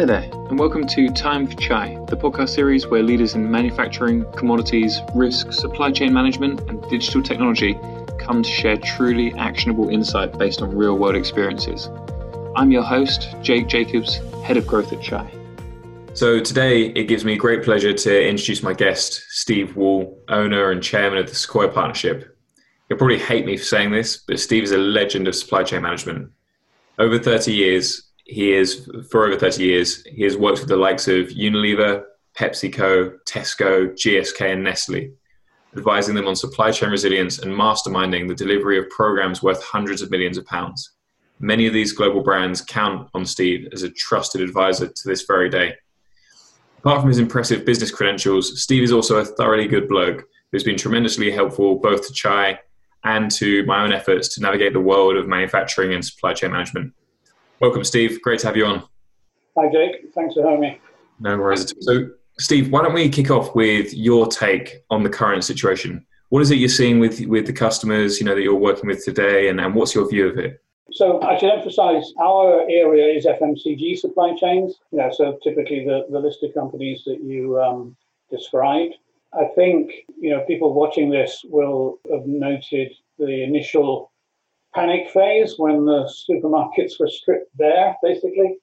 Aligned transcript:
Hi 0.00 0.06
there, 0.06 0.30
and 0.48 0.58
welcome 0.58 0.86
to 0.86 1.10
Time 1.10 1.46
for 1.46 1.54
Chai, 1.56 2.02
the 2.08 2.16
podcast 2.16 2.54
series 2.54 2.86
where 2.86 3.02
leaders 3.02 3.34
in 3.34 3.50
manufacturing, 3.50 4.24
commodities, 4.32 4.98
risk, 5.14 5.52
supply 5.52 5.90
chain 5.90 6.10
management, 6.10 6.58
and 6.70 6.82
digital 6.88 7.22
technology 7.22 7.78
come 8.18 8.42
to 8.42 8.48
share 8.48 8.78
truly 8.78 9.34
actionable 9.34 9.90
insight 9.90 10.38
based 10.38 10.62
on 10.62 10.74
real 10.74 10.96
world 10.96 11.16
experiences. 11.16 11.90
I'm 12.56 12.72
your 12.72 12.82
host, 12.82 13.36
Jake 13.42 13.68
Jacobs, 13.68 14.20
Head 14.42 14.56
of 14.56 14.66
Growth 14.66 14.90
at 14.94 15.02
Chai. 15.02 15.30
So 16.14 16.40
today 16.40 16.86
it 16.86 17.04
gives 17.04 17.26
me 17.26 17.36
great 17.36 17.62
pleasure 17.62 17.92
to 17.92 18.26
introduce 18.26 18.62
my 18.62 18.72
guest, 18.72 19.22
Steve 19.28 19.76
Wall, 19.76 20.18
owner 20.30 20.70
and 20.70 20.82
chairman 20.82 21.18
of 21.18 21.28
the 21.28 21.34
Sequoia 21.34 21.68
Partnership. 21.68 22.38
You'll 22.88 22.98
probably 22.98 23.18
hate 23.18 23.44
me 23.44 23.58
for 23.58 23.64
saying 23.64 23.90
this, 23.90 24.16
but 24.16 24.40
Steve 24.40 24.62
is 24.62 24.72
a 24.72 24.78
legend 24.78 25.28
of 25.28 25.34
supply 25.34 25.62
chain 25.62 25.82
management. 25.82 26.30
Over 26.98 27.18
30 27.18 27.52
years, 27.52 28.09
he 28.30 28.52
is 28.52 28.88
for 29.10 29.26
over 29.26 29.36
30 29.36 29.62
years 29.62 30.04
he 30.04 30.22
has 30.22 30.36
worked 30.36 30.60
with 30.60 30.68
the 30.68 30.76
likes 30.76 31.08
of 31.08 31.28
unilever 31.28 32.04
pepsico 32.38 33.12
tesco 33.26 33.92
gsk 33.94 34.40
and 34.40 34.62
nestle 34.62 35.10
advising 35.76 36.14
them 36.14 36.26
on 36.26 36.36
supply 36.36 36.70
chain 36.70 36.90
resilience 36.90 37.38
and 37.38 37.52
masterminding 37.52 38.28
the 38.28 38.34
delivery 38.34 38.78
of 38.78 38.88
programs 38.90 39.42
worth 39.42 39.62
hundreds 39.62 40.02
of 40.02 40.10
millions 40.10 40.36
of 40.36 40.44
pounds. 40.46 40.92
Many 41.38 41.66
of 41.66 41.72
these 41.72 41.92
global 41.92 42.22
brands 42.22 42.60
count 42.60 43.08
on 43.14 43.24
steve 43.24 43.68
as 43.72 43.82
a 43.82 43.90
trusted 43.90 44.40
advisor 44.40 44.88
to 44.88 45.08
this 45.08 45.22
very 45.22 45.48
day. 45.48 45.74
Apart 46.78 47.00
from 47.00 47.08
his 47.08 47.18
impressive 47.18 47.64
business 47.64 47.90
credentials 47.90 48.60
steve 48.62 48.82
is 48.82 48.92
also 48.92 49.18
a 49.18 49.24
thoroughly 49.24 49.68
good 49.68 49.88
bloke 49.88 50.24
who's 50.50 50.64
been 50.64 50.76
tremendously 50.76 51.30
helpful 51.30 51.78
both 51.78 52.06
to 52.06 52.12
chai 52.12 52.58
and 53.04 53.30
to 53.30 53.64
my 53.64 53.82
own 53.82 53.92
efforts 53.92 54.34
to 54.34 54.42
navigate 54.42 54.72
the 54.72 54.80
world 54.80 55.16
of 55.16 55.28
manufacturing 55.28 55.94
and 55.94 56.04
supply 56.04 56.34
chain 56.34 56.50
management 56.50 56.92
Welcome, 57.60 57.84
Steve. 57.84 58.22
Great 58.22 58.40
to 58.40 58.46
have 58.46 58.56
you 58.56 58.64
on. 58.64 58.82
Hi, 59.58 59.70
Jake. 59.70 60.14
Thanks 60.14 60.34
for 60.34 60.42
having 60.42 60.60
me. 60.60 60.80
No 61.18 61.36
worries. 61.36 61.74
So, 61.80 62.08
Steve, 62.38 62.72
why 62.72 62.82
don't 62.82 62.94
we 62.94 63.06
kick 63.10 63.30
off 63.30 63.54
with 63.54 63.92
your 63.92 64.26
take 64.28 64.82
on 64.88 65.02
the 65.02 65.10
current 65.10 65.44
situation? 65.44 66.06
What 66.30 66.40
is 66.40 66.50
it 66.50 66.54
you're 66.54 66.70
seeing 66.70 67.00
with 67.00 67.20
with 67.26 67.46
the 67.46 67.52
customers, 67.52 68.18
you 68.18 68.24
know, 68.24 68.34
that 68.34 68.40
you're 68.40 68.54
working 68.54 68.86
with 68.86 69.04
today, 69.04 69.48
and, 69.48 69.60
and 69.60 69.74
what's 69.74 69.94
your 69.94 70.08
view 70.08 70.28
of 70.28 70.38
it? 70.38 70.62
So 70.92 71.20
I 71.20 71.36
should 71.38 71.52
emphasize 71.52 72.14
our 72.18 72.62
area 72.62 73.14
is 73.14 73.26
FMCG 73.26 73.98
supply 73.98 74.34
chains. 74.36 74.76
You 74.90 74.98
know, 74.98 75.10
so 75.12 75.38
typically 75.42 75.84
the, 75.84 76.06
the 76.10 76.18
listed 76.18 76.54
companies 76.54 77.02
that 77.04 77.22
you 77.22 77.60
um, 77.60 77.94
described. 78.30 78.94
I 79.34 79.44
think, 79.54 79.92
you 80.18 80.30
know, 80.30 80.40
people 80.46 80.72
watching 80.72 81.10
this 81.10 81.44
will 81.44 81.98
have 82.10 82.26
noted 82.26 82.92
the 83.18 83.44
initial 83.44 84.09
panic 84.74 85.10
phase 85.10 85.54
when 85.56 85.84
the 85.84 86.12
supermarkets 86.28 86.98
were 86.98 87.08
stripped 87.08 87.56
bare, 87.56 87.96
basically. 88.02 88.58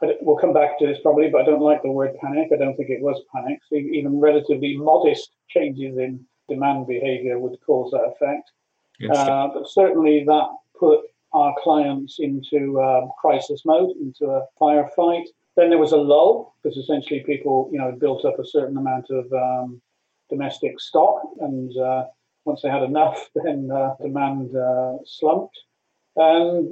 But 0.00 0.18
we'll 0.20 0.36
come 0.36 0.52
back 0.52 0.78
to 0.78 0.86
this 0.86 0.98
probably, 1.02 1.28
but 1.28 1.42
I 1.42 1.44
don't 1.44 1.60
like 1.60 1.82
the 1.82 1.90
word 1.90 2.16
panic. 2.22 2.50
I 2.52 2.56
don't 2.56 2.76
think 2.76 2.90
it 2.90 3.02
was 3.02 3.20
panic. 3.34 3.58
So 3.68 3.76
even 3.76 4.20
relatively 4.20 4.76
modest 4.76 5.30
changes 5.48 5.98
in 5.98 6.24
demand 6.48 6.86
behavior 6.86 7.38
would 7.38 7.58
cause 7.66 7.90
that 7.90 8.12
effect. 8.14 8.50
Uh, 9.12 9.48
but 9.52 9.68
certainly 9.68 10.24
that 10.24 10.48
put 10.78 11.00
our 11.32 11.54
clients 11.62 12.18
into 12.20 12.80
uh, 12.80 13.06
crisis 13.20 13.62
mode, 13.64 13.96
into 14.00 14.26
a 14.26 14.46
firefight. 14.60 15.24
Then 15.56 15.68
there 15.70 15.78
was 15.78 15.92
a 15.92 15.96
lull 15.96 16.54
because 16.62 16.76
essentially 16.78 17.20
people, 17.20 17.68
you 17.72 17.78
know, 17.78 17.92
built 17.92 18.24
up 18.24 18.38
a 18.38 18.46
certain 18.46 18.76
amount 18.76 19.06
of 19.10 19.32
um, 19.32 19.80
domestic 20.30 20.80
stock 20.80 21.20
and 21.40 21.76
uh, 21.76 22.04
once 22.48 22.62
they 22.62 22.70
had 22.70 22.82
enough, 22.82 23.28
then 23.34 23.70
uh, 23.70 23.94
demand 24.02 24.56
uh, 24.56 24.94
slumped. 25.04 25.58
And 26.16 26.66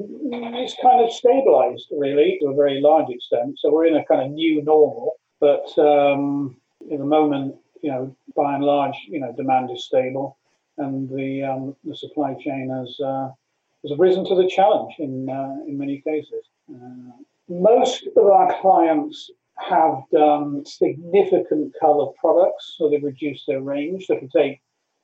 it's 0.57 0.75
kind 0.83 1.05
of 1.05 1.13
stabilized, 1.13 1.87
really, 1.93 2.39
to 2.41 2.49
a 2.49 2.57
very 2.57 2.81
large 2.81 3.09
extent. 3.11 3.59
So 3.61 3.71
we're 3.71 3.87
in 3.87 3.95
a 3.95 4.05
kind 4.05 4.23
of 4.23 4.33
new 4.33 4.61
normal. 4.65 5.13
But 5.39 5.67
um, 5.79 6.57
in 6.91 6.99
the 6.99 7.05
moment, 7.05 7.55
you 7.81 7.91
know, 7.91 8.17
by 8.35 8.55
and 8.55 8.65
large, 8.65 8.97
you 9.07 9.21
know, 9.21 9.33
demand 9.33 9.71
is 9.71 9.85
stable, 9.85 10.37
and 10.79 11.09
the 11.09 11.45
um, 11.45 11.77
the 11.85 11.95
supply 11.95 12.35
chain 12.35 12.71
has 12.71 12.99
uh, 12.99 13.29
has 13.83 13.99
risen 13.99 14.25
to 14.25 14.35
the 14.35 14.49
challenge 14.49 14.95
in 14.99 15.29
uh, 15.29 15.57
in 15.69 15.79
many 15.79 16.01
cases. 16.01 16.45
Uh, 16.69 17.13
most 17.49 18.09
of 18.17 18.27
our 18.27 18.61
clients 18.61 19.31
have 19.59 20.03
done 20.13 20.65
significant 20.65 21.73
color 21.81 22.13
products, 22.21 22.75
so 22.77 22.89
they've 22.89 23.05
reduced 23.05 23.45
their 23.47 23.61
range. 23.61 24.07
If 24.09 24.23
you 24.23 24.29
take 24.35 24.61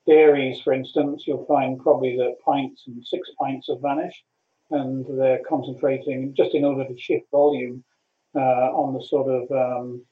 dairies, 0.07 0.61
for 0.61 0.73
instance, 0.73 1.25
you'll 1.27 1.47
find 1.47 1.81
probably 1.81 2.17
that 2.17 2.37
pints 2.45 2.85
and 2.87 3.05
six 3.07 3.31
pints 3.39 3.69
have 3.69 3.81
vanished, 3.81 4.25
and 4.71 5.05
they're 5.19 5.43
concentrating 5.49 6.35
just 6.35 6.55
in 6.55 6.65
order 6.65 6.87
to 6.87 6.99
shift 6.99 7.31
volume 7.31 7.85
uh, 8.35 8.71
on 8.73 8.95
the 8.95 9.03
sort 9.05 9.29
of 9.29 9.51
um, 9.51 10.03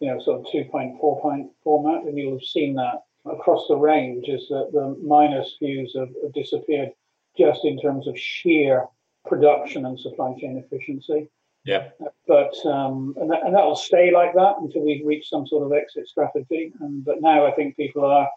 you 0.00 0.08
know 0.08 0.20
sort 0.20 0.40
of 0.40 0.52
two 0.52 0.64
pint, 0.70 0.98
four 1.00 1.20
pint 1.22 1.50
format, 1.62 2.04
and 2.04 2.18
you'll 2.18 2.38
have 2.38 2.42
seen 2.42 2.74
that 2.74 3.02
across 3.26 3.66
the 3.68 3.76
range 3.76 4.28
is 4.28 4.48
that 4.48 4.70
the 4.72 4.96
minor 5.06 5.42
SKUs 5.42 5.98
have, 5.98 6.08
have 6.22 6.32
disappeared 6.32 6.90
just 7.36 7.64
in 7.64 7.78
terms 7.80 8.08
of 8.08 8.18
sheer 8.18 8.86
production 9.26 9.86
and 9.86 9.98
supply 9.98 10.34
chain 10.40 10.62
efficiency. 10.64 11.28
Yeah. 11.64 11.90
But 12.26 12.54
um, 12.64 13.14
and 13.18 13.30
that, 13.30 13.44
and 13.44 13.54
that 13.54 13.64
will 13.64 13.76
stay 13.76 14.10
like 14.10 14.34
that 14.34 14.56
until 14.60 14.82
we 14.82 15.02
reach 15.04 15.28
some 15.28 15.46
sort 15.46 15.64
of 15.64 15.72
exit 15.76 16.08
strategy. 16.08 16.72
And 16.80 17.04
but 17.04 17.20
now 17.20 17.46
I 17.46 17.52
think 17.52 17.76
people 17.76 18.04
are 18.04 18.28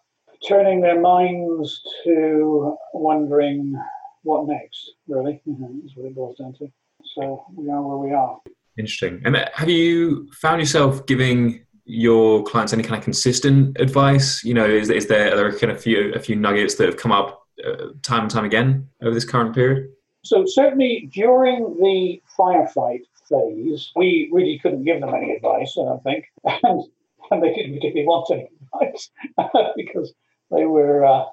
turning 0.48 0.82
their 0.82 1.00
minds 1.00 1.82
to 2.04 2.76
wondering 2.94 3.76
what 4.24 4.48
next, 4.48 4.94
really, 5.08 5.42
mm-hmm, 5.48 5.80
is 5.86 5.94
what 5.96 6.08
it 6.08 6.16
boils 6.16 6.38
down 6.38 6.54
to. 6.54 6.72
So 7.16 7.46
we 7.56 7.70
are 7.70 7.82
where 7.82 7.98
we 7.98 8.14
are. 8.14 8.40
Interesting. 8.78 9.22
And 9.26 9.36
uh, 9.36 9.50
have 9.54 9.70
you 9.70 10.32
found 10.34 10.60
yourself 10.60 11.06
giving 11.06 11.66
your 11.86 12.44
clients 12.44 12.74
any 12.74 12.84
kind 12.84 12.96
of 12.96 13.04
consistent 13.04 13.80
advice? 13.80 14.44
You 14.44 14.54
know, 14.54 14.66
is, 14.66 14.90
is 14.90 15.08
there, 15.08 15.34
are 15.34 15.36
there 15.36 15.60
kind 15.60 15.72
of 15.72 15.82
few, 15.82 16.14
a 16.14 16.20
few 16.20 16.36
nuggets 16.36 16.76
that 16.76 16.88
have 16.88 16.98
come 16.98 17.12
up 17.12 17.46
uh, 17.66 17.88
time 18.02 18.24
and 18.24 18.32
time 18.32 18.46
again 18.46 18.88
over 19.02 19.14
this 19.14 19.26
current 19.26 19.54
period? 19.54 19.90
So 20.24 20.46
certainly 20.46 21.10
during 21.14 21.78
the 21.82 22.22
firefight 22.38 23.02
phase, 23.30 23.92
we 23.96 24.30
really 24.32 24.58
couldn't 24.60 24.86
give 24.86 25.02
them 25.02 25.14
any 25.14 25.36
advice, 25.36 25.76
I 25.78 25.84
don't 25.84 26.04
think, 26.04 26.26
and, 26.64 26.84
and 27.30 27.44
they 27.44 27.54
didn't 27.54 27.76
particularly 27.76 28.08
want 28.08 28.32
any 28.32 28.48
advice 28.74 29.10
because 29.76 30.14
they 30.56 30.66
were 30.66 31.06
uh, 31.06 31.26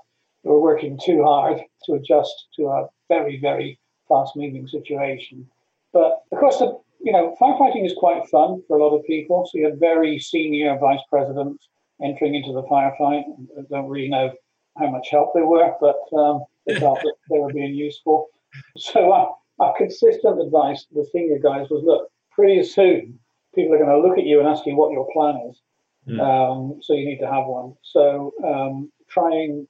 they 0.43 0.51
were 0.51 0.61
working 0.61 0.99
too 1.03 1.23
hard 1.23 1.61
to 1.85 1.95
adjust 1.95 2.47
to 2.57 2.67
a 2.67 2.89
very 3.09 3.39
very 3.41 3.79
fast 4.09 4.37
moving 4.37 4.67
situation. 4.67 5.47
But 5.93 6.23
of 6.33 6.39
course, 6.39 6.59
the 6.59 6.79
you 7.01 7.13
know 7.13 7.37
firefighting 7.41 7.87
is 7.87 7.95
quite 7.97 8.27
fun 8.29 8.63
for 8.67 8.79
a 8.79 8.85
lot 8.85 8.97
of 8.97 9.05
people. 9.07 9.47
So 9.47 9.59
you 9.59 9.65
had 9.67 9.81
very 9.81 10.19
senior 10.19 10.77
vice 10.79 11.03
presidents 11.09 11.69
entering 12.03 12.35
into 12.35 12.53
the 12.53 12.63
firefight. 12.63 13.25
I 13.59 13.63
don't 13.71 13.89
really 13.89 14.09
know 14.09 14.33
how 14.79 14.91
much 14.91 15.09
help 15.11 15.33
they 15.35 15.43
were, 15.43 15.73
but 15.81 16.01
um, 16.17 16.45
they 16.67 16.79
felt 16.79 17.01
that 17.03 17.15
they 17.31 17.39
were 17.39 17.53
being 17.53 17.75
useful. 17.75 18.29
So 18.77 19.13
uh, 19.13 19.31
our 19.63 19.77
consistent 19.77 20.41
advice 20.41 20.85
to 20.87 20.95
the 20.95 21.09
senior 21.13 21.39
guys 21.39 21.69
was: 21.71 21.85
look, 21.85 22.11
pretty 22.33 22.63
soon 22.65 23.19
people 23.55 23.75
are 23.75 23.79
going 23.79 23.91
to 23.91 24.09
look 24.09 24.19
at 24.19 24.25
you 24.25 24.41
and 24.41 24.49
ask 24.49 24.67
you 24.67 24.77
what 24.77 24.93
your 24.93 25.07
plan 25.13 25.51
is. 25.51 25.61
Mm. 26.09 26.21
Um, 26.21 26.81
so 26.83 26.95
you 26.95 27.05
need 27.05 27.19
to 27.19 27.31
have 27.31 27.47
one. 27.47 27.75
So 27.83 28.33
um, 28.45 28.91
trying 29.11 29.67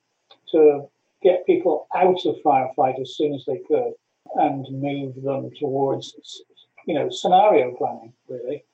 to 0.52 0.88
get 1.22 1.46
people 1.46 1.86
out 1.94 2.24
of 2.26 2.36
firefight 2.44 3.00
as 3.00 3.16
soon 3.16 3.34
as 3.34 3.44
they 3.46 3.58
could 3.68 3.92
and 4.36 4.66
move 4.70 5.14
them 5.22 5.50
towards, 5.58 6.42
you 6.86 6.94
know, 6.94 7.10
scenario 7.10 7.74
planning, 7.76 8.12
really. 8.28 8.64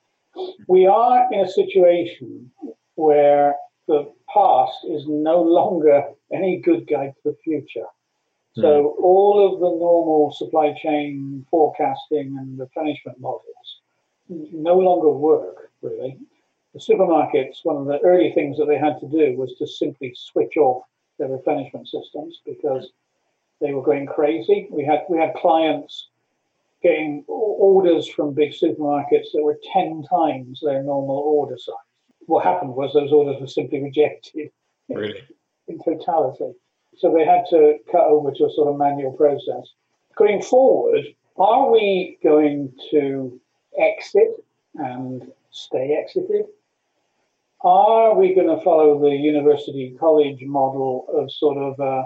We 0.68 0.86
are 0.86 1.32
in 1.32 1.40
a 1.40 1.48
situation 1.48 2.50
where 2.94 3.56
the 3.88 4.12
past 4.32 4.78
is 4.88 5.04
no 5.06 5.42
longer 5.42 6.04
any 6.32 6.58
good 6.58 6.86
guide 6.86 7.14
for 7.22 7.30
the 7.30 7.38
future. 7.42 7.86
So 8.54 8.62
mm. 8.62 9.02
all 9.02 9.52
of 9.52 9.60
the 9.60 9.68
normal 9.68 10.32
supply 10.32 10.74
chain 10.82 11.44
forecasting 11.50 12.36
and 12.38 12.58
replenishment 12.58 13.20
models 13.20 13.80
no 14.28 14.78
longer 14.78 15.10
work, 15.10 15.70
really 15.82 16.18
the 16.76 16.94
supermarkets, 16.94 17.60
one 17.62 17.78
of 17.78 17.86
the 17.86 17.98
early 18.04 18.32
things 18.32 18.58
that 18.58 18.66
they 18.66 18.76
had 18.76 19.00
to 19.00 19.08
do 19.08 19.34
was 19.34 19.54
to 19.54 19.66
simply 19.66 20.12
switch 20.14 20.58
off 20.58 20.84
their 21.18 21.28
replenishment 21.28 21.88
systems 21.88 22.42
because 22.44 22.90
they 23.62 23.72
were 23.72 23.82
going 23.82 24.04
crazy. 24.04 24.68
We 24.70 24.84
had 24.84 25.04
we 25.08 25.16
had 25.16 25.32
clients 25.34 26.08
getting 26.82 27.24
orders 27.28 28.06
from 28.06 28.34
big 28.34 28.52
supermarkets 28.52 29.32
that 29.32 29.42
were 29.42 29.58
ten 29.72 30.02
times 30.02 30.60
their 30.62 30.82
normal 30.82 31.16
order 31.16 31.56
size. 31.56 31.74
What 32.26 32.44
happened 32.44 32.74
was 32.74 32.92
those 32.92 33.12
orders 33.12 33.40
were 33.40 33.46
simply 33.46 33.82
rejected 33.82 34.50
really? 34.90 35.22
in 35.68 35.78
totality. 35.82 36.52
So 36.98 37.10
they 37.10 37.24
had 37.24 37.44
to 37.50 37.78
cut 37.90 38.04
over 38.04 38.32
to 38.32 38.44
a 38.44 38.50
sort 38.50 38.68
of 38.68 38.76
manual 38.76 39.12
process. 39.12 39.72
Going 40.14 40.42
forward, 40.42 41.06
are 41.38 41.70
we 41.70 42.18
going 42.22 42.74
to 42.90 43.40
exit 43.78 44.44
and 44.74 45.32
stay 45.50 45.96
exited? 45.98 46.44
Are 47.66 48.14
we 48.14 48.32
going 48.32 48.46
to 48.46 48.62
follow 48.62 49.00
the 49.00 49.10
university 49.10 49.96
college 49.98 50.40
model 50.42 51.04
of 51.12 51.32
sort 51.32 51.58
of 51.58 51.74
a, 51.80 52.04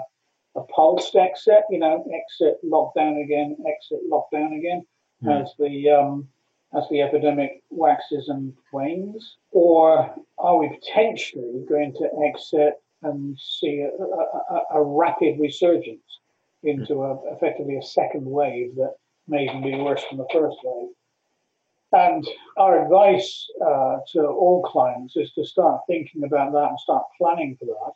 a 0.59 0.63
pulsed 0.63 1.15
exit, 1.15 1.65
you 1.69 1.77
know, 1.77 2.03
exit, 2.11 2.57
lockdown 2.65 3.23
again, 3.23 3.55
exit, 3.67 3.99
lockdown 4.11 4.57
again, 4.57 4.83
mm. 5.23 5.39
as 5.39 5.53
the 5.59 5.91
um, 5.91 6.27
as 6.75 6.85
the 6.89 7.01
epidemic 7.01 7.61
waxes 7.69 8.27
and 8.29 8.53
wanes? 8.73 9.37
Or 9.51 10.11
are 10.39 10.57
we 10.57 10.79
potentially 10.79 11.63
going 11.69 11.93
to 11.93 12.09
exit 12.27 12.81
and 13.03 13.37
see 13.37 13.81
a, 13.81 14.03
a, 14.03 14.79
a 14.79 14.83
rapid 14.83 15.39
resurgence 15.39 16.19
into 16.63 17.03
a, 17.03 17.35
effectively 17.35 17.77
a 17.77 17.83
second 17.83 18.25
wave 18.25 18.73
that 18.77 18.95
may 19.27 19.43
even 19.43 19.61
be 19.61 19.75
worse 19.75 20.03
than 20.09 20.17
the 20.17 20.27
first 20.33 20.57
wave? 20.63 20.89
And 21.93 22.25
our 22.57 22.83
advice 22.83 23.47
uh, 23.61 23.97
to 24.13 24.25
all 24.25 24.63
clients 24.63 25.17
is 25.17 25.31
to 25.33 25.43
start 25.43 25.81
thinking 25.87 26.23
about 26.23 26.53
that 26.53 26.69
and 26.69 26.79
start 26.79 27.03
planning 27.17 27.57
for 27.59 27.65
that. 27.65 27.93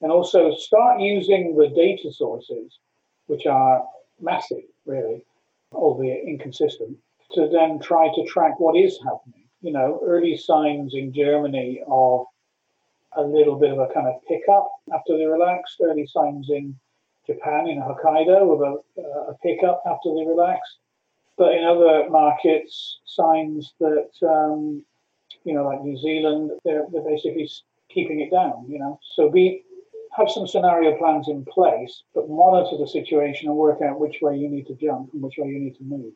And 0.00 0.10
also 0.10 0.54
start 0.54 1.00
using 1.00 1.56
the 1.56 1.68
data 1.68 2.12
sources, 2.12 2.78
which 3.26 3.46
are 3.46 3.84
massive, 4.20 4.64
really, 4.86 5.24
albeit 5.72 6.24
inconsistent, 6.26 6.96
to 7.32 7.48
then 7.48 7.78
try 7.78 8.08
to 8.14 8.24
track 8.26 8.58
what 8.58 8.76
is 8.76 8.98
happening. 9.04 9.44
You 9.60 9.72
know, 9.72 10.00
early 10.04 10.36
signs 10.36 10.94
in 10.94 11.12
Germany 11.12 11.82
of 11.86 12.26
a 13.16 13.22
little 13.22 13.58
bit 13.58 13.70
of 13.70 13.78
a 13.78 13.92
kind 13.92 14.06
of 14.06 14.14
pickup 14.28 14.68
after 14.94 15.16
they 15.16 15.26
relaxed, 15.26 15.80
early 15.82 16.06
signs 16.06 16.48
in 16.50 16.76
Japan, 17.26 17.68
in 17.68 17.80
Hokkaido, 17.80 18.54
of 18.54 18.60
a, 18.60 19.00
a 19.30 19.34
pickup 19.42 19.82
after 19.86 20.14
they 20.14 20.26
relaxed. 20.26 20.78
But 21.38 21.54
in 21.54 21.64
other 21.64 22.10
markets, 22.10 22.98
signs 23.06 23.72
that, 23.80 24.10
um, 24.22 24.84
you 25.44 25.54
know, 25.54 25.64
like 25.64 25.82
New 25.82 25.96
Zealand, 25.96 26.50
they're, 26.64 26.84
they're 26.92 27.08
basically 27.08 27.48
keeping 27.88 28.20
it 28.20 28.30
down, 28.30 28.66
you 28.68 28.78
know. 28.78 28.98
So 29.14 29.30
be 29.30 29.62
have 30.16 30.30
some 30.30 30.46
scenario 30.46 30.96
plans 30.96 31.28
in 31.28 31.44
place, 31.44 32.02
but 32.14 32.28
monitor 32.28 32.76
the 32.76 32.86
situation 32.86 33.48
and 33.48 33.56
work 33.56 33.80
out 33.82 34.00
which 34.00 34.16
way 34.20 34.36
you 34.36 34.48
need 34.48 34.66
to 34.66 34.74
jump 34.74 35.10
and 35.12 35.22
which 35.22 35.34
way 35.38 35.48
you 35.48 35.58
need 35.58 35.76
to 35.76 35.84
move. 35.84 36.12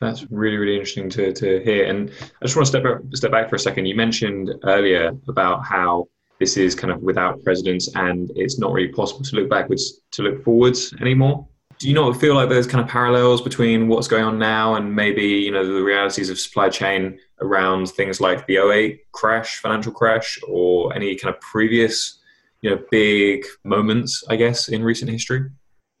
That's 0.00 0.30
really, 0.30 0.56
really 0.58 0.74
interesting 0.74 1.08
to, 1.10 1.32
to 1.32 1.60
hear. 1.60 1.86
And 1.86 2.10
I 2.20 2.44
just 2.44 2.54
want 2.54 2.66
to 2.66 2.70
step 2.70 2.84
step 3.14 3.30
back 3.30 3.48
for 3.48 3.56
a 3.56 3.58
second. 3.58 3.86
You 3.86 3.96
mentioned 3.96 4.50
earlier 4.64 5.12
about 5.26 5.64
how 5.64 6.08
this 6.38 6.58
is 6.58 6.74
kind 6.74 6.92
of 6.92 7.00
without 7.00 7.42
precedence 7.42 7.88
and 7.94 8.30
it's 8.36 8.58
not 8.58 8.72
really 8.72 8.92
possible 8.92 9.22
to 9.24 9.36
look 9.36 9.48
backwards 9.48 10.02
to 10.12 10.22
look 10.22 10.44
forwards 10.44 10.92
anymore. 11.00 11.48
Do 11.78 11.88
you 11.88 11.94
not 11.94 12.18
feel 12.18 12.34
like 12.34 12.48
there's 12.48 12.66
kind 12.66 12.82
of 12.82 12.88
parallels 12.88 13.42
between 13.42 13.88
what's 13.88 14.08
going 14.08 14.24
on 14.24 14.38
now 14.38 14.74
and 14.74 14.96
maybe 14.96 15.24
you 15.24 15.50
know 15.50 15.66
the 15.66 15.82
realities 15.82 16.30
of 16.30 16.38
supply 16.38 16.68
chain 16.68 17.18
around 17.40 17.90
things 17.90 18.20
like 18.20 18.46
the 18.46 18.56
08 18.56 19.00
crash, 19.12 19.58
financial 19.58 19.92
crash, 19.92 20.38
or 20.48 20.94
any 20.94 21.16
kind 21.16 21.34
of 21.34 21.40
previous 21.40 22.18
you 22.62 22.70
know 22.70 22.82
big 22.90 23.44
moments, 23.64 24.24
I 24.28 24.36
guess, 24.36 24.68
in 24.68 24.82
recent 24.82 25.10
history? 25.10 25.50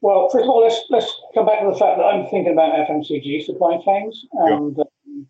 Well, 0.00 0.28
first 0.30 0.44
of 0.44 0.50
all, 0.50 0.62
let's 0.62 0.80
let's 0.90 1.12
come 1.34 1.46
back 1.46 1.60
to 1.60 1.66
the 1.66 1.78
fact 1.78 1.98
that 1.98 2.04
I'm 2.04 2.26
thinking 2.26 2.52
about 2.52 2.72
FMCG 2.88 3.44
supply 3.44 3.78
chains, 3.84 4.24
and 4.32 4.76
yeah. 4.76 4.84
um, 4.84 5.26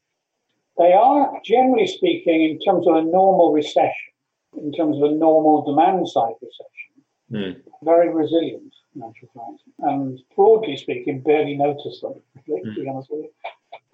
they 0.79 0.93
are 0.93 1.41
generally 1.45 1.87
speaking, 1.87 2.43
in 2.43 2.59
terms 2.61 2.87
of 2.87 2.97
a 2.97 3.03
normal 3.03 3.53
recession, 3.53 4.13
in 4.57 4.73
terms 4.73 4.97
of 4.97 5.05
a 5.05 5.15
normal 5.15 5.63
demand 5.63 6.09
side 6.09 6.35
recession, 6.43 6.95
mm. 7.33 7.73
very 7.83 8.13
resilient, 8.13 8.75
in 8.97 9.03
actual 9.09 9.29
fact, 9.35 9.63
and 9.81 10.19
broadly 10.35 10.77
speaking, 10.77 11.21
barely 11.21 11.57
notice 11.57 12.01
them. 12.01 12.15
mm. 12.49 12.75
To 12.75 12.81
be 12.81 12.89
honest 12.89 13.09
with 13.11 13.25
you, 13.25 13.31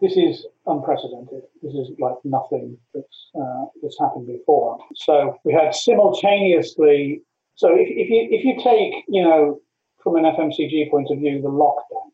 this 0.01 0.17
is 0.17 0.47
unprecedented. 0.67 1.43
This 1.63 1.75
is 1.75 1.91
like 1.99 2.17
nothing 2.25 2.79
that's 2.95 3.31
uh, 3.41 3.65
that's 3.83 3.99
happened 3.99 4.27
before. 4.27 4.79
So 4.95 5.39
we 5.45 5.53
had 5.53 5.75
simultaneously. 5.75 7.23
So 7.55 7.75
if, 7.75 7.89
if 7.89 8.09
you 8.11 8.29
if 8.31 8.45
you 8.45 8.55
take 8.63 9.05
you 9.09 9.23
know 9.23 9.61
from 10.03 10.17
an 10.17 10.25
FMCG 10.25 10.91
point 10.91 11.09
of 11.11 11.19
view 11.19 11.41
the 11.41 11.49
lockdown. 11.49 12.11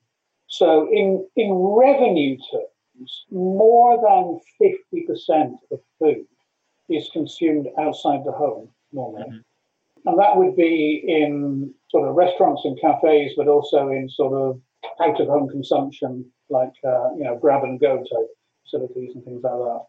So 0.49 0.89
in 0.93 1.27
in 1.37 1.53
revenue 1.53 2.37
terms, 2.51 3.25
more 3.31 3.97
than 4.03 4.41
fifty 4.59 5.07
percent 5.07 5.57
of 5.71 5.81
food 5.99 6.27
is 6.89 7.09
consumed 7.13 7.69
outside 7.79 8.25
the 8.25 8.33
home 8.33 8.69
normally. 8.93 9.25
Mm-hmm. 9.25 9.48
And 10.05 10.19
that 10.19 10.37
would 10.37 10.57
be 10.57 11.03
in 11.07 11.73
sort 11.91 12.09
of 12.09 12.15
restaurants 12.15 12.63
and 12.65 12.81
cafes, 12.81 13.33
but 13.37 13.49
also 13.49 13.89
in 13.89 14.09
sort 14.09 14.33
of 14.35 14.61
out 15.01 15.21
of 15.21 15.29
home 15.29 15.49
consumption, 15.49 16.25
like, 16.51 16.73
uh, 16.87 17.15
you 17.17 17.25
know, 17.25 17.39
grab 17.41 17.65
and 17.65 17.81
go 17.81 17.99
type 17.99 18.29
facilities 18.65 19.15
and 19.15 19.25
things 19.25 19.43
like 19.43 19.53
that. 19.53 19.85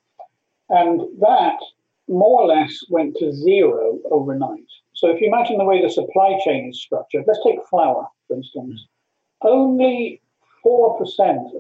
And 0.70 1.02
that 1.22 1.58
more 2.08 2.42
or 2.42 2.48
less 2.48 2.84
went 2.90 3.16
to 3.18 3.32
zero 3.32 4.00
overnight. 4.12 4.66
So 4.94 5.10
if 5.10 5.22
you 5.22 5.28
imagine 5.28 5.58
the 5.58 5.66
way 5.66 5.82
the 5.82 5.90
supply 5.90 6.38
chain 6.44 6.70
is 6.70 6.82
structured, 6.82 7.26
let's 7.28 7.40
take 7.46 7.60
flour, 7.70 8.08
for 8.28 8.36
instance. 8.36 8.86
Only 9.42 10.22
4% 10.66 11.00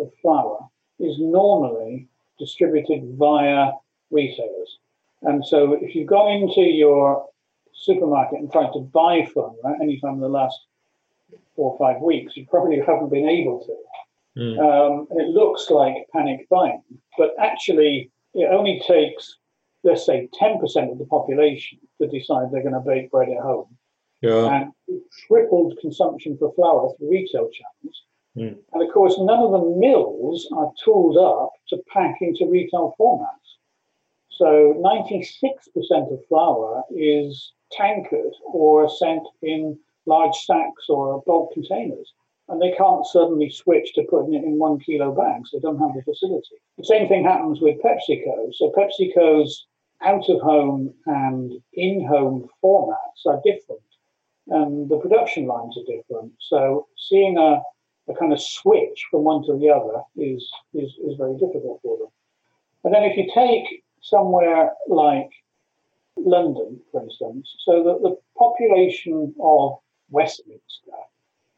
of 0.01 0.11
flour 0.21 0.67
is 0.99 1.15
normally 1.19 2.07
distributed 2.37 3.15
via 3.17 3.71
retailers. 4.11 4.79
And 5.21 5.45
so 5.45 5.73
if 5.73 5.95
you've 5.95 6.07
gone 6.07 6.31
into 6.31 6.61
your 6.61 7.25
supermarket 7.81 8.39
and 8.39 8.51
tried 8.51 8.71
to 8.73 8.79
buy 8.79 9.25
flour 9.33 9.53
anytime 9.81 10.15
in 10.15 10.19
the 10.19 10.29
last 10.29 10.57
four 11.55 11.73
or 11.73 11.77
five 11.77 12.01
weeks, 12.01 12.35
you 12.35 12.45
probably 12.49 12.79
haven't 12.79 13.09
been 13.09 13.27
able 13.27 13.59
to. 13.65 14.41
Mm. 14.41 14.59
Um, 14.59 15.07
and 15.09 15.21
it 15.21 15.29
looks 15.29 15.69
like 15.69 15.95
panic 16.13 16.47
buying, 16.49 16.83
but 17.17 17.31
actually, 17.39 18.11
it 18.33 18.49
only 18.51 18.81
takes, 18.87 19.37
let's 19.83 20.05
say, 20.05 20.29
10% 20.39 20.91
of 20.91 20.97
the 20.97 21.05
population 21.05 21.79
to 22.01 22.07
decide 22.07 22.51
they're 22.51 22.63
going 22.63 22.73
to 22.73 22.79
bake 22.79 23.11
bread 23.11 23.29
at 23.29 23.41
home. 23.41 23.75
Yeah. 24.21 24.71
And 24.87 25.01
tripled 25.27 25.77
consumption 25.79 26.37
for 26.37 26.53
flour 26.53 26.93
through 26.97 27.09
retail 27.09 27.49
channels. 27.49 28.03
Mm. 28.37 28.57
And 28.73 28.83
of 28.83 28.93
course, 28.93 29.15
none 29.17 29.39
of 29.39 29.51
the 29.51 29.75
mills 29.77 30.47
are 30.55 30.71
tooled 30.83 31.17
up 31.17 31.51
to 31.69 31.77
pack 31.91 32.17
into 32.21 32.45
retail 32.49 32.95
formats. 32.99 33.39
So 34.29 34.73
96% 34.77 36.13
of 36.13 36.25
flour 36.27 36.83
is 36.95 37.51
tankered 37.71 38.33
or 38.45 38.89
sent 38.89 39.24
in 39.42 39.77
large 40.06 40.36
sacks 40.36 40.86
or 40.89 41.24
bulk 41.25 41.54
containers. 41.54 42.13
And 42.48 42.60
they 42.60 42.71
can't 42.71 43.06
suddenly 43.06 43.50
switch 43.51 43.94
to 43.94 44.04
putting 44.10 44.33
it 44.33 44.44
in 44.44 44.57
one 44.57 44.80
kilo 44.80 45.13
bags. 45.13 45.51
They 45.51 45.60
don't 45.60 45.77
have 45.77 45.94
the 45.94 46.01
facility. 46.01 46.56
The 46.77 46.83
same 46.83 47.07
thing 47.07 47.24
happens 47.24 47.62
with 47.62 47.81
PepsiCo. 47.81 48.54
So 48.56 48.71
PepsiCo's 48.75 49.68
out 50.01 50.27
of 50.30 50.42
home 50.42 50.94
and 51.06 51.54
in 51.74 52.06
home 52.06 52.50
formats 52.63 53.25
are 53.27 53.42
different. 53.44 53.81
And 54.48 54.89
the 54.89 54.98
production 54.98 55.45
lines 55.45 55.77
are 55.77 55.95
different. 55.95 56.33
So 56.39 56.88
seeing 56.98 57.38
a, 57.38 57.62
a 58.12 58.16
kind 58.16 58.33
of 58.33 58.42
switch 58.42 59.06
from 59.12 59.25
one 59.25 59.44
to 59.45 59.60
the 59.60 59.69
other 59.69 60.01
is, 60.16 60.50
is, 60.74 60.95
is 61.06 61.18
very 61.18 61.33
difficult 61.33 61.81
for 61.83 62.00
them. 62.00 62.07
And 62.83 62.94
then 62.94 63.04
if 63.04 63.16
you 63.16 63.30
take 63.31 63.83
somewhere 64.02 64.73
like 64.88 65.30
London, 66.26 66.80
for 66.92 67.02
instance, 67.02 67.54
so 67.66 67.83
that 67.83 68.02
the 68.02 68.18
population 68.38 69.33
of 69.42 69.78
Westminster 70.09 70.92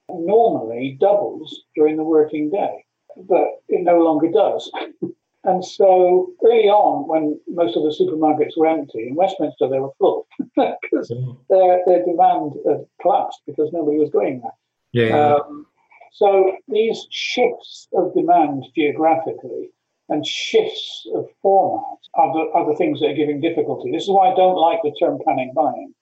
normally 0.10 0.98
doubles 1.00 1.64
during 1.76 1.98
the 1.98 2.04
working 2.04 2.50
day, 2.50 2.86
but 3.18 3.62
it 3.70 3.84
no 3.84 4.00
longer 4.00 4.30
does. 4.30 4.72
and 5.44 5.64
so 5.64 6.32
early 6.44 6.70
on, 6.70 7.08
when 7.08 7.40
most 7.48 7.76
of 7.78 7.84
the 7.84 7.96
supermarkets 7.98 8.58
were 8.58 8.68
empty, 8.68 9.08
in 9.08 9.16
Westminster 9.16 9.68
they 9.70 9.80
were 9.80 9.94
full 9.98 10.28
because 10.56 11.14
their, 11.50 11.82
their 11.86 12.06
demand 12.06 12.54
had 12.68 12.86
collapsed 13.02 13.42
because 13.46 13.72
nobody 13.72 13.98
was 13.98 14.10
going 14.10 14.42
there. 14.42 15.08
Yeah. 15.08 15.36
Um, 15.36 15.66
so 16.12 16.58
these 16.68 17.08
shifts 17.10 17.88
of 17.94 18.14
demand 18.14 18.66
geographically 18.76 19.70
and 20.12 20.28
shifts 20.28 21.08
of 21.16 21.26
format 21.42 21.98
are 22.16 22.34
the, 22.34 22.52
are 22.54 22.70
the 22.70 22.76
things 22.76 23.00
that 23.00 23.12
are 23.12 23.16
giving 23.16 23.40
difficulty. 23.40 23.92
This 23.92 24.04
is 24.04 24.10
why 24.10 24.30
I 24.30 24.36
don't 24.36 24.58
like 24.58 24.80
the 24.84 24.94
term 25.00 25.18
panic 25.26 25.56
buying, 25.56 25.94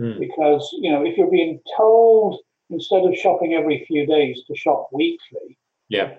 mm. 0.00 0.18
because 0.18 0.70
you 0.80 0.90
know 0.90 1.04
if 1.04 1.18
you're 1.18 1.30
being 1.30 1.60
told 1.76 2.40
instead 2.70 3.04
of 3.04 3.16
shopping 3.16 3.54
every 3.54 3.84
few 3.86 4.06
days 4.06 4.40
to 4.46 4.54
shop 4.56 4.88
weekly, 4.92 5.58
yeah, 5.88 6.14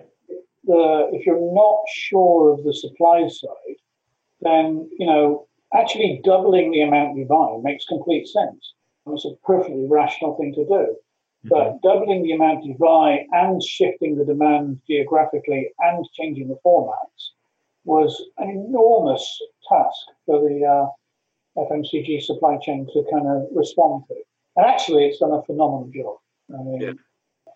the 0.64 1.08
if 1.12 1.24
you're 1.26 1.54
not 1.54 1.80
sure 1.88 2.52
of 2.52 2.62
the 2.62 2.74
supply 2.74 3.26
side, 3.26 3.80
then 4.42 4.88
you 4.98 5.06
know 5.06 5.48
actually 5.74 6.20
doubling 6.22 6.70
the 6.70 6.82
amount 6.82 7.16
you 7.16 7.24
buy 7.24 7.58
makes 7.62 7.86
complete 7.86 8.28
sense. 8.28 8.74
And 9.06 9.14
it's 9.14 9.24
a 9.24 9.34
perfectly 9.46 9.86
rational 9.88 10.36
thing 10.36 10.52
to 10.54 10.64
do. 10.66 10.96
But 11.44 11.80
doubling 11.82 12.22
the 12.22 12.32
amount 12.32 12.64
you 12.64 12.74
buy 12.78 13.26
and 13.32 13.62
shifting 13.62 14.16
the 14.16 14.24
demand 14.24 14.80
geographically 14.86 15.70
and 15.78 16.06
changing 16.14 16.48
the 16.48 16.58
formats 16.64 17.30
was 17.84 18.22
an 18.36 18.50
enormous 18.50 19.40
task 19.66 20.06
for 20.26 20.40
the 20.40 20.64
uh, 20.64 21.62
FMCG 21.62 22.22
supply 22.22 22.58
chain 22.58 22.86
to 22.92 23.04
kind 23.10 23.26
of 23.26 23.48
respond 23.54 24.04
to. 24.08 24.16
And 24.56 24.66
actually, 24.66 25.06
it's 25.06 25.20
done 25.20 25.32
a 25.32 25.42
phenomenal 25.42 25.90
job. 25.94 26.16
I 26.52 26.62
mean, 26.62 26.80
yeah. 26.82 26.92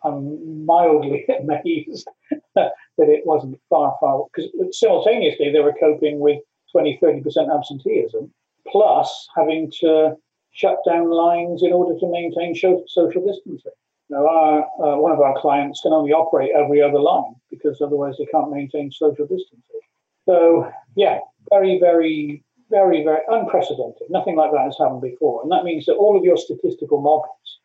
I'm 0.02 0.64
mildly 0.64 1.26
amazed 1.40 2.08
that 2.54 2.72
it 2.96 3.26
wasn't 3.26 3.60
far, 3.68 3.96
far, 4.00 4.24
because 4.34 4.50
simultaneously 4.72 5.52
they 5.52 5.60
were 5.60 5.74
coping 5.78 6.20
with 6.20 6.40
20, 6.72 6.98
30% 7.02 7.54
absenteeism, 7.54 8.32
plus 8.66 9.28
having 9.36 9.70
to 9.80 10.16
shut 10.54 10.78
down 10.86 11.10
lines 11.10 11.62
in 11.62 11.72
order 11.72 11.98
to 11.98 12.10
maintain 12.10 12.54
social 12.54 13.26
distancing. 13.26 13.72
Now, 14.08 14.26
our, 14.26 14.60
uh, 14.62 14.96
one 14.98 15.12
of 15.12 15.20
our 15.20 15.38
clients 15.40 15.80
can 15.80 15.92
only 15.92 16.12
operate 16.12 16.52
every 16.54 16.80
other 16.80 17.00
line 17.00 17.34
because 17.50 17.80
otherwise 17.82 18.14
they 18.18 18.26
can't 18.26 18.50
maintain 18.50 18.90
social 18.90 19.26
distancing. 19.26 19.80
So 20.26 20.70
yeah, 20.94 21.18
very, 21.50 21.78
very, 21.80 22.42
very, 22.70 23.02
very 23.02 23.20
unprecedented. 23.28 24.08
Nothing 24.10 24.36
like 24.36 24.52
that 24.52 24.64
has 24.64 24.76
happened 24.78 25.02
before. 25.02 25.42
And 25.42 25.50
that 25.52 25.64
means 25.64 25.86
that 25.86 25.94
all 25.94 26.16
of 26.16 26.24
your 26.24 26.36
statistical 26.36 27.00
models 27.00 27.58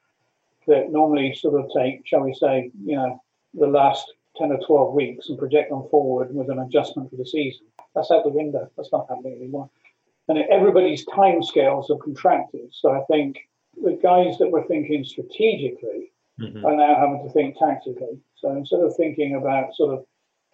that 0.67 0.91
normally 0.91 1.33
sort 1.35 1.59
of 1.59 1.69
take, 1.75 2.05
shall 2.05 2.21
we 2.21 2.33
say, 2.33 2.71
you 2.83 2.95
know, 2.95 3.21
the 3.53 3.67
last 3.67 4.11
10 4.37 4.51
or 4.51 4.59
12 4.65 4.93
weeks 4.93 5.29
and 5.29 5.37
project 5.37 5.69
them 5.69 5.87
forward 5.89 6.33
with 6.33 6.49
an 6.49 6.59
adjustment 6.59 7.09
for 7.09 7.17
the 7.17 7.25
season, 7.25 7.65
that's 7.93 8.11
out 8.11 8.23
the 8.23 8.29
window. 8.29 8.69
That's 8.77 8.91
not 8.91 9.07
happening 9.09 9.33
anymore. 9.33 9.69
And 10.29 10.37
everybody's 10.51 11.05
timescales 11.07 11.89
have 11.89 11.99
contracted. 11.99 12.69
So 12.71 12.91
I 12.91 13.03
think 13.11 13.39
the 13.83 13.99
guys 14.01 14.37
that 14.37 14.51
were 14.51 14.63
thinking 14.67 15.03
strategically 15.03 16.11
mm-hmm. 16.39 16.63
are 16.65 16.75
now 16.75 16.95
having 16.95 17.23
to 17.23 17.33
think 17.33 17.57
tactically. 17.57 18.19
So 18.35 18.51
instead 18.51 18.81
of 18.81 18.95
thinking 18.95 19.35
about 19.35 19.75
sort 19.75 19.93
of 19.93 20.05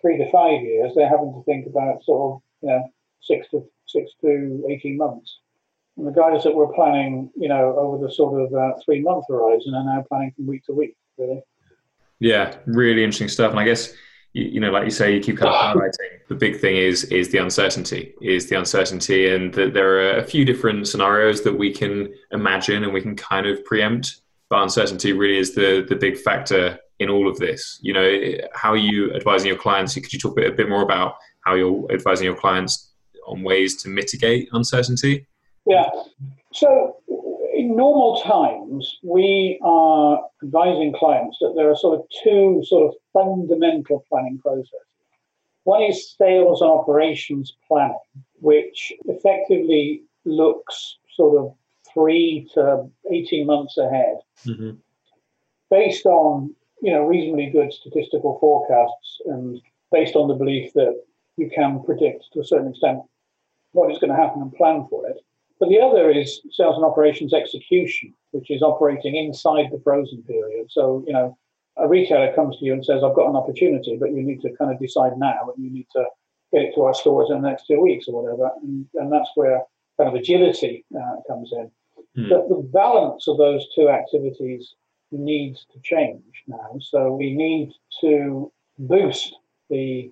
three 0.01 0.17
to 0.17 0.31
five 0.31 0.61
years, 0.61 0.93
they're 0.95 1.09
having 1.09 1.33
to 1.33 1.43
think 1.43 1.67
about 1.67 2.03
sort 2.03 2.35
of 2.35 2.41
you 2.61 2.69
know 2.69 2.89
six 3.21 3.49
to 3.49 3.67
six 3.85 4.11
to 4.21 4.65
eighteen 4.69 4.97
months. 4.97 5.39
And 5.97 6.07
the 6.07 6.11
guys 6.11 6.43
that 6.43 6.55
were 6.55 6.73
planning, 6.73 7.29
you 7.35 7.47
know, 7.47 7.77
over 7.77 8.05
the 8.05 8.11
sort 8.11 8.41
of 8.41 8.53
uh, 8.53 8.73
three 8.83 9.01
month 9.01 9.25
horizon 9.29 9.73
are 9.75 9.83
now 9.83 10.03
planning 10.07 10.31
from 10.35 10.47
week 10.47 10.65
to 10.65 10.73
week, 10.73 10.95
really. 11.17 11.41
Yeah, 12.19 12.55
really 12.65 13.03
interesting 13.03 13.29
stuff. 13.29 13.51
And 13.51 13.59
I 13.59 13.65
guess 13.65 13.93
you, 14.35 14.45
you 14.53 14.59
know, 14.59 14.71
like 14.71 14.83
you 14.83 14.91
say, 14.91 15.13
you 15.15 15.21
keep 15.21 15.37
kind 15.37 15.49
of 15.49 15.75
highlighting 15.75 16.15
the 16.27 16.35
big 16.35 16.59
thing 16.59 16.75
is 16.75 17.03
is 17.05 17.29
the 17.29 17.37
uncertainty, 17.37 18.13
is 18.21 18.49
the 18.49 18.57
uncertainty, 18.57 19.33
and 19.33 19.53
that 19.53 19.73
there 19.73 19.99
are 19.99 20.17
a 20.17 20.23
few 20.23 20.43
different 20.43 20.87
scenarios 20.87 21.43
that 21.43 21.53
we 21.53 21.71
can 21.71 22.13
imagine 22.31 22.83
and 22.83 22.93
we 22.93 23.01
can 23.01 23.15
kind 23.15 23.45
of 23.45 23.63
preempt. 23.65 24.21
But 24.49 24.63
uncertainty 24.63 25.13
really 25.13 25.37
is 25.37 25.53
the 25.53 25.85
the 25.87 25.95
big 25.95 26.17
factor 26.17 26.79
in 26.99 27.09
all 27.09 27.29
of 27.29 27.37
this. 27.37 27.79
You 27.81 27.93
know, 27.93 28.31
how 28.53 28.71
are 28.71 28.77
you 28.77 29.13
advising 29.13 29.47
your 29.47 29.57
clients? 29.57 29.93
Could 29.93 30.13
you 30.13 30.19
talk 30.19 30.33
a 30.33 30.41
bit, 30.41 30.53
a 30.53 30.55
bit 30.55 30.69
more 30.69 30.83
about 30.83 31.15
how 31.45 31.55
you're 31.55 31.91
advising 31.91 32.25
your 32.25 32.35
clients 32.35 32.91
on 33.27 33.43
ways 33.43 33.81
to 33.83 33.89
mitigate 33.89 34.49
uncertainty? 34.53 35.27
Yeah. 35.65 35.89
So 36.53 36.97
in 37.55 37.75
normal 37.75 38.21
times, 38.21 38.99
we 39.01 39.59
are 39.63 40.21
advising 40.43 40.93
clients 40.93 41.37
that 41.39 41.53
there 41.55 41.69
are 41.69 41.75
sort 41.75 41.99
of 41.99 42.05
two 42.23 42.61
sort 42.65 42.89
of 42.89 42.93
fundamental 43.13 44.05
planning 44.09 44.37
processes. 44.39 44.71
One 45.63 45.81
is 45.81 46.15
sales 46.17 46.61
and 46.61 46.69
operations 46.69 47.55
planning, 47.67 47.97
which 48.41 48.91
effectively 49.05 50.03
looks 50.25 50.97
sort 51.15 51.37
of 51.37 51.55
three 51.93 52.47
to 52.53 52.89
18 53.09 53.47
months 53.47 53.77
ahead, 53.77 54.17
mm-hmm. 54.45 54.71
based 55.71 56.05
on 56.05 56.53
you 56.81 56.91
know 56.91 57.05
reasonably 57.05 57.49
good 57.49 57.71
statistical 57.71 58.37
forecasts 58.39 59.21
and 59.25 59.61
based 59.91 60.15
on 60.15 60.27
the 60.27 60.35
belief 60.35 60.73
that 60.73 61.01
you 61.37 61.49
can 61.49 61.81
predict 61.83 62.25
to 62.33 62.41
a 62.41 62.45
certain 62.45 62.69
extent 62.69 62.99
what 63.71 63.91
is 63.91 63.97
going 63.97 64.11
to 64.11 64.21
happen 64.21 64.41
and 64.41 64.53
plan 64.53 64.85
for 64.89 65.07
it. 65.07 65.17
But 65.59 65.69
the 65.69 65.79
other 65.79 66.09
is 66.11 66.41
sales 66.51 66.75
and 66.75 66.85
operations 66.85 67.33
execution, 67.33 68.13
which 68.31 68.51
is 68.51 68.61
operating 68.61 69.15
inside 69.15 69.67
the 69.71 69.79
frozen 69.83 70.21
period. 70.23 70.67
So, 70.69 71.03
you 71.07 71.13
know, 71.13 71.37
a 71.77 71.87
retailer 71.87 72.33
comes 72.33 72.57
to 72.57 72.65
you 72.65 72.73
and 72.73 72.85
says, 72.85 73.03
I've 73.03 73.15
got 73.15 73.29
an 73.29 73.35
opportunity, 73.35 73.97
but 73.99 74.11
you 74.11 74.21
need 74.21 74.41
to 74.41 74.53
kind 74.57 74.71
of 74.71 74.79
decide 74.79 75.13
now 75.17 75.51
and 75.55 75.63
you 75.63 75.71
need 75.71 75.87
to 75.93 76.05
get 76.51 76.63
it 76.63 76.75
to 76.75 76.81
our 76.81 76.93
stores 76.93 77.29
in 77.29 77.41
the 77.41 77.49
next 77.49 77.67
two 77.67 77.79
weeks 77.79 78.07
or 78.07 78.21
whatever. 78.21 78.51
And, 78.61 78.85
and 78.95 79.11
that's 79.11 79.29
where 79.35 79.61
kind 79.97 80.09
of 80.09 80.15
agility 80.15 80.85
uh, 80.95 81.15
comes 81.27 81.51
in. 81.53 81.71
Hmm. 82.15 82.29
But 82.29 82.49
the 82.49 82.69
balance 82.73 83.27
of 83.27 83.37
those 83.37 83.65
two 83.75 83.89
activities 83.89 84.75
needs 85.11 85.65
to 85.73 85.79
change 85.83 86.43
now. 86.47 86.77
So 86.81 87.13
we 87.13 87.33
need 87.33 87.71
to 88.01 88.51
boost 88.77 89.35
the 89.69 90.11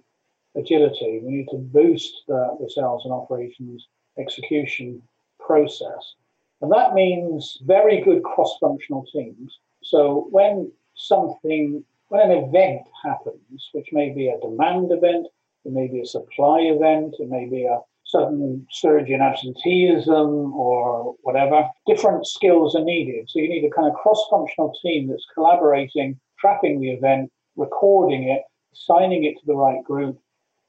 agility, 0.55 1.19
we 1.23 1.31
need 1.31 1.47
to 1.49 1.57
boost 1.57 2.23
the, 2.27 2.57
the 2.59 2.69
sales 2.69 3.03
and 3.05 3.13
operations 3.13 3.87
execution 4.17 5.01
process. 5.45 6.15
And 6.61 6.71
that 6.71 6.93
means 6.93 7.57
very 7.63 8.01
good 8.01 8.23
cross 8.23 8.57
functional 8.59 9.05
teams. 9.11 9.59
So 9.83 10.27
when 10.31 10.71
something, 10.95 11.83
when 12.07 12.21
an 12.21 12.31
event 12.31 12.83
happens, 13.03 13.69
which 13.73 13.89
may 13.91 14.13
be 14.13 14.29
a 14.29 14.39
demand 14.39 14.91
event, 14.91 15.27
it 15.65 15.73
may 15.73 15.87
be 15.87 15.99
a 15.99 16.05
supply 16.05 16.59
event, 16.61 17.15
it 17.19 17.29
may 17.29 17.49
be 17.49 17.65
a 17.65 17.79
sudden 18.05 18.65
surge 18.71 19.09
in 19.09 19.21
absenteeism 19.21 20.53
or 20.53 21.15
whatever, 21.23 21.69
different 21.85 22.25
skills 22.25 22.75
are 22.75 22.83
needed. 22.83 23.29
So 23.29 23.39
you 23.39 23.49
need 23.49 23.65
a 23.65 23.75
kind 23.75 23.87
of 23.87 23.95
cross 23.95 24.25
functional 24.29 24.73
team 24.81 25.09
that's 25.09 25.27
collaborating, 25.33 26.19
tracking 26.39 26.79
the 26.79 26.91
event, 26.91 27.29
recording 27.57 28.29
it, 28.29 28.43
signing 28.73 29.25
it 29.25 29.35
to 29.39 29.45
the 29.45 29.55
right 29.55 29.83
group, 29.83 30.17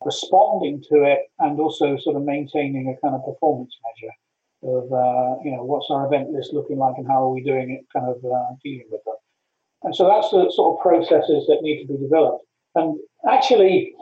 responding 0.05 0.83
to 0.91 1.05
it, 1.05 1.21
and 1.39 1.61
also 1.61 1.97
sort 1.99 2.17
of 2.17 2.25
maintaining 2.25 2.89
a 2.89 3.01
kind 3.01 3.15
of 3.15 3.25
performance 3.25 3.77
measure 3.85 4.13
of 4.65 4.93
uh, 4.93 5.37
you 5.45 5.53
know 5.53 5.63
what's 5.63 5.91
our 5.91 6.07
event 6.07 6.31
list 6.31 6.53
looking 6.53 6.79
like 6.79 6.95
and 6.97 7.07
how 7.07 7.25
are 7.25 7.31
we 7.31 7.43
doing 7.43 7.71
it, 7.71 7.87
kind 7.93 8.09
of 8.09 8.17
uh, 8.25 8.55
dealing 8.63 8.89
with 8.91 9.05
them. 9.05 9.15
And 9.83 9.95
so 9.95 10.09
that's 10.09 10.31
the 10.31 10.51
sort 10.51 10.77
of 10.77 10.83
processes 10.83 11.47
that 11.47 11.59
need 11.61 11.83
to 11.83 11.93
be 11.93 11.99
developed. 11.99 12.47
And 12.75 12.99
actually, 13.29 13.95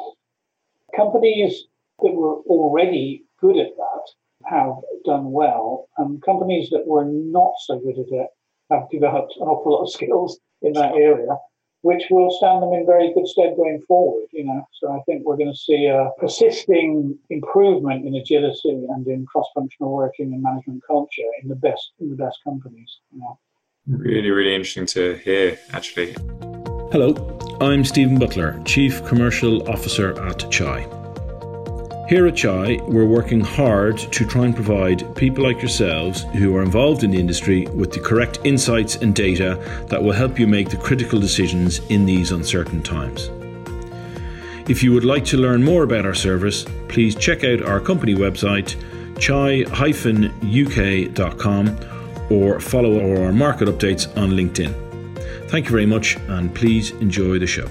companies 0.97 1.65
that 2.01 2.15
were 2.15 2.37
already 2.43 3.25
good 3.41 3.57
at 3.59 3.77
that 3.77 4.07
have 4.47 4.75
done 5.05 5.33
well, 5.33 5.89
and 5.99 6.23
companies 6.23 6.71
that 6.71 6.87
were 6.87 7.05
not 7.05 7.53
so 7.67 7.79
good 7.81 7.99
at 7.99 8.13
it 8.13 8.29
have 8.71 8.89
developed 8.91 9.35
an 9.37 9.49
awful 9.49 9.73
lot 9.73 9.83
of 9.83 9.93
skills 9.93 10.39
in 10.63 10.73
that 10.75 10.95
area 10.95 11.37
which 11.83 12.05
will 12.11 12.31
stand 12.31 12.63
them 12.63 12.73
in 12.73 12.87
very 12.87 13.13
good 13.13 13.27
stead 13.27 13.55
going 13.57 13.83
forward. 13.87 14.27
You 14.33 14.45
know, 14.45 14.67
so 14.81 14.93
I 14.93 15.01
think 15.07 15.25
we're 15.25 15.37
going 15.37 15.53
to 15.53 15.59
see 15.59 15.87
a 15.87 16.11
persisting 16.19 17.19
improvement 17.31 18.07
in 18.07 18.15
agility 18.15 18.87
and 18.89 19.07
in 19.07 19.27
cross-functional 19.27 19.93
working 19.93 20.33
and 20.33 20.43
management 20.43 20.83
culture 20.87 21.31
in 21.43 21.49
the 21.49 21.57
best 21.57 21.93
in 22.01 22.11
the 22.11 22.17
best 22.17 22.39
companies. 22.45 22.99
You 23.13 23.21
know. 23.21 23.39
Really, 23.87 24.31
really 24.31 24.55
interesting 24.55 24.87
to 24.87 25.17
hear. 25.17 25.59
Actually. 25.73 26.15
Hello, 26.93 27.39
I'm 27.61 27.85
Stephen 27.85 28.19
Butler, 28.19 28.61
Chief 28.65 29.05
Commercial 29.07 29.69
Officer 29.69 30.21
at 30.27 30.51
Chai. 30.51 31.02
Here 32.13 32.27
at 32.27 32.37
Chai, 32.37 32.79
we're 32.89 33.07
working 33.07 33.41
hard 33.41 33.97
to 33.97 34.27
try 34.27 34.45
and 34.45 34.55
provide 34.55 35.17
people 35.17 35.45
like 35.45 35.63
yourselves 35.63 36.25
who 36.35 36.55
are 36.55 36.63
involved 36.63 37.05
in 37.05 37.11
the 37.11 37.19
industry 37.19 37.67
with 37.69 37.91
the 37.91 38.01
correct 38.01 38.39
insights 38.45 38.97
and 38.97 39.15
data 39.15 39.59
that 39.89 40.03
will 40.03 40.13
help 40.13 40.39
you 40.39 40.47
make 40.47 40.69
the 40.69 40.77
critical 40.77 41.19
decisions 41.19 41.79
in 41.89 42.05
these 42.05 42.31
uncertain 42.31 42.83
times. 42.83 43.31
If 44.69 44.83
you 44.83 44.93
would 44.93 45.07
like 45.07 45.25
to 45.25 45.39
learn 45.39 45.65
more 45.65 45.85
about 45.85 46.05
our 46.05 46.13
service, 46.13 46.67
please 46.89 47.15
check 47.15 47.45
out 47.45 47.63
our 47.63 47.81
company 47.81 48.15
website 48.15 48.77
chai-uk.com 49.19 49.71
or 52.31 52.61
follow 52.61 53.25
our 53.25 53.33
market 53.33 53.69
updates 53.69 54.15
on 54.19 54.33
LinkedIn. 54.33 55.49
Thank 55.49 55.65
you 55.65 55.71
very 55.71 55.87
much 55.87 56.19
and 56.29 56.55
please 56.55 56.91
enjoy 56.91 57.39
the 57.39 57.47
show. 57.47 57.71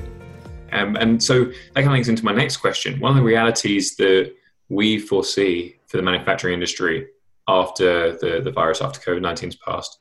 Um, 0.72 0.96
and 0.96 1.22
so 1.22 1.46
that 1.46 1.74
kind 1.76 1.88
of 1.88 1.94
links 1.94 2.08
into 2.08 2.26
my 2.26 2.34
next 2.34 2.58
question. 2.58 3.00
One 3.00 3.12
of 3.12 3.18
the 3.18 3.24
realities 3.24 3.96
that 3.98 4.34
we 4.70 5.00
foresee 5.00 5.76
for 5.88 5.98
the 5.98 6.04
manufacturing 6.04 6.54
industry 6.54 7.08
after 7.48 8.18
the, 8.18 8.42
the 8.42 8.52
virus, 8.52 8.82
after 8.82 9.00
COVID 9.00 9.22
19's 9.22 9.58
passed, 9.58 10.00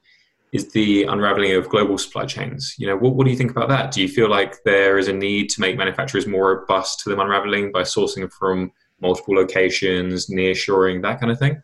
is 0.52 0.70
the 0.72 1.04
unraveling 1.04 1.52
of 1.52 1.68
global 1.68 1.96
supply 1.96 2.26
chains. 2.26 2.74
You 2.78 2.88
know, 2.88 2.96
what, 2.96 3.14
what 3.14 3.24
do 3.24 3.30
you 3.30 3.36
think 3.36 3.50
about 3.50 3.68
that? 3.68 3.92
Do 3.92 4.02
you 4.02 4.08
feel 4.08 4.28
like 4.28 4.62
there 4.64 4.98
is 4.98 5.08
a 5.08 5.12
need 5.12 5.48
to 5.50 5.60
make 5.60 5.76
manufacturers 5.76 6.26
more 6.26 6.56
robust 6.56 7.00
to 7.00 7.10
them 7.10 7.20
unraveling 7.20 7.72
by 7.72 7.82
sourcing 7.82 8.30
from 8.32 8.72
multiple 9.00 9.34
locations, 9.34 10.28
nearshoring, 10.28 11.02
that 11.02 11.20
kind 11.20 11.32
of 11.32 11.38
thing? 11.38 11.62